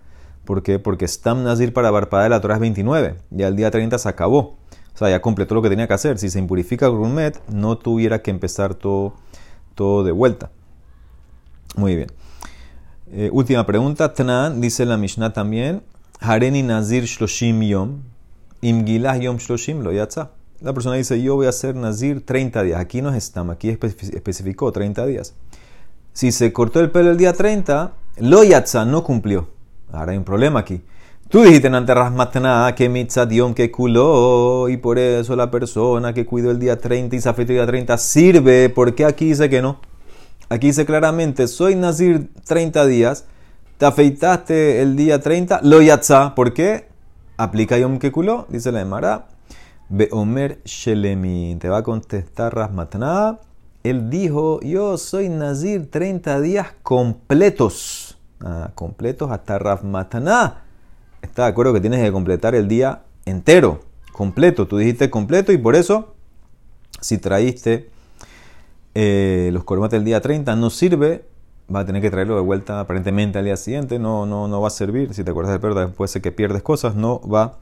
¿Por 0.47 0.63
qué? 0.63 0.79
Porque 0.79 1.07
Stam 1.07 1.45
Nazir 1.45 1.75
para 1.75 1.91
Barpadá 1.91 2.25
de 2.25 2.29
la 2.31 2.41
Torah 2.41 2.55
es 2.55 2.61
29. 2.61 3.17
Ya 3.31 3.49
el 3.49 3.57
día 3.57 3.71
30 3.71 3.99
se 3.99 4.09
acabó. 4.09 4.57
O 4.95 4.99
sea, 4.99 5.11
ya 5.11 5.21
completó 5.21 5.55
lo 5.55 5.61
que 5.61 5.69
tenía 5.69 5.87
que 5.87 5.95
hacer. 5.95 6.19
Si 6.19 6.31
se 6.31 6.39
impurifica 6.39 6.89
con 6.89 7.15
met, 7.15 7.39
no 7.49 7.77
tuviera 7.77 8.23
que 8.23 8.31
empezar 8.31 8.75
todo, 8.75 9.15
todo 9.75 10.05
de 10.05 10.13
vuelta. 10.13 10.51
Muy 11.77 11.97
bien. 11.97 12.13
Eh, 13.13 13.31
última 13.33 13.67
pregunta. 13.67 14.15
Tnan, 14.15 14.61
dice 14.61 14.85
la 14.85 14.97
Mishnah 14.97 15.33
también. 15.33 15.83
Hareni 16.21 16.63
Nazir 16.63 17.05
Shloshim 17.05 17.63
Yom. 17.63 18.03
Imgilah 18.61 19.19
Yom 19.19 19.39
Shloshim 19.39 19.83
lo 19.83 19.93
yatza 19.93 20.31
la 20.63 20.73
persona 20.73 20.97
dice, 20.97 21.21
yo 21.21 21.35
voy 21.35 21.47
a 21.47 21.49
hacer 21.49 21.75
Nazir 21.75 22.25
30 22.25 22.63
días. 22.63 22.81
Aquí 22.81 23.03
no 23.03 23.13
es 23.13 23.25
Stam, 23.25 23.51
aquí 23.51 23.69
especificó 23.69 24.71
30 24.71 25.07
días. 25.07 25.35
Si 26.13 26.31
se 26.31 26.53
cortó 26.53 26.81
el 26.81 26.91
pelo 26.91 27.11
el 27.11 27.17
día 27.17 27.33
30, 27.33 27.93
lo 28.19 28.45
yatza 28.45 28.85
no 28.85 29.03
cumplió. 29.03 29.49
Ahora 29.91 30.13
hay 30.13 30.19
un 30.19 30.25
problema 30.25 30.61
aquí. 30.61 30.81
Tú 31.33 31.41
dijiste 31.41 31.69
en 31.69 31.75
ante 31.75 31.95
Rasmatna 31.95 32.75
que 32.77 32.91
mitzadion 32.91 33.55
que 33.55 33.71
culó 33.71 34.69
y 34.69 34.77
por 34.77 34.99
eso 34.99 35.35
la 35.35 35.51
persona 35.51 36.13
que 36.13 36.27
cuidó 36.27 36.51
el 36.51 36.59
día 36.59 36.79
30 36.79 37.17
y 37.17 37.21
se 37.23 37.29
afectó 37.31 37.53
el 37.53 37.57
día 37.57 37.67
30 37.67 37.97
sirve. 37.97 38.69
¿Por 38.69 38.95
qué 38.95 39.07
aquí 39.07 39.29
dice 39.29 39.49
que 39.49 39.63
no? 39.63 39.81
Aquí 40.51 40.67
dice 40.67 40.85
claramente, 40.85 41.49
soy 41.49 41.75
Nazir 41.75 42.29
30 42.45 42.85
días, 42.85 43.25
te 43.79 43.87
afeitaste 43.87 44.83
el 44.83 44.95
día 44.95 45.23
30, 45.23 45.61
lo 45.63 45.81
yatza. 45.81 46.35
¿Por 46.35 46.53
qué? 46.53 46.89
Aplica 47.39 47.79
Yom 47.79 47.99
Kekulo, 47.99 48.45
dice 48.51 48.71
la 48.71 48.83
Emara. 48.83 49.29
Beomer 49.89 50.61
Shelemi, 50.67 51.57
te 51.59 51.71
va 51.71 51.79
a 51.79 51.83
contestar 51.83 52.55
Rasmatná. 52.55 53.39
Él 53.85 54.11
dijo, 54.11 54.61
yo 54.61 54.99
soy 54.99 55.31
Nazir 55.31 55.91
30 55.91 56.43
días 56.43 56.75
completos. 56.83 58.19
Ah, 58.45 58.71
completos 58.75 59.31
hasta 59.31 59.59
Rasmatná. 59.59 60.65
Está 61.23 61.45
de 61.45 61.49
acuerdo 61.49 61.73
que 61.73 61.81
tienes 61.81 62.03
que 62.05 62.13
completar 62.13 62.55
el 62.55 62.69
día 62.69 63.03
entero, 63.25 63.81
completo. 64.13 64.67
Tú 64.67 64.77
dijiste 64.77 65.09
completo 65.11 65.53
y 65.53 65.59
por 65.59 65.77
eso, 65.77 66.15
si 67.01 67.19
traíste 67.19 67.89
eh, 68.95 69.51
los 69.53 69.65
corbates 69.65 69.99
del 69.99 70.05
día 70.05 70.21
30 70.21 70.55
no 70.57 70.69
sirve, 70.69 71.25
va 71.75 71.81
a 71.81 71.87
tener 71.87 72.03
que 72.03 72.11
traerlo 72.11 72.37
de 72.37 72.43
vuelta 72.43 72.81
aparentemente 72.81 73.39
al 73.39 73.45
día 73.45 73.57
siguiente, 73.57 73.99
no, 73.99 74.27
no, 74.27 74.49
no 74.49 74.61
va 74.61 74.69
a 74.69 74.71
servir. 74.71 75.15
Si 75.15 75.25
te 75.25 75.31
acuerdas 75.31 75.55
de 75.55 75.61
perder 75.61 75.87
después 75.87 76.13
de 76.13 76.21
que 76.21 76.33
pierdes 76.33 76.63
cosas, 76.63 76.95
no 76.95 77.21
va 77.21 77.59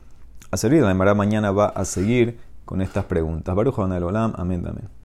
a 0.51 0.57
servir. 0.57 0.83
La 0.83 1.15
mañana 1.15 1.53
va 1.53 1.67
a 1.67 1.85
seguir 1.85 2.39
con 2.65 2.81
estas 2.83 3.05
preguntas. 3.05 3.55
Baruch 3.55 3.79
Olam, 3.79 4.33
amén, 4.37 4.67
amén. 4.67 4.91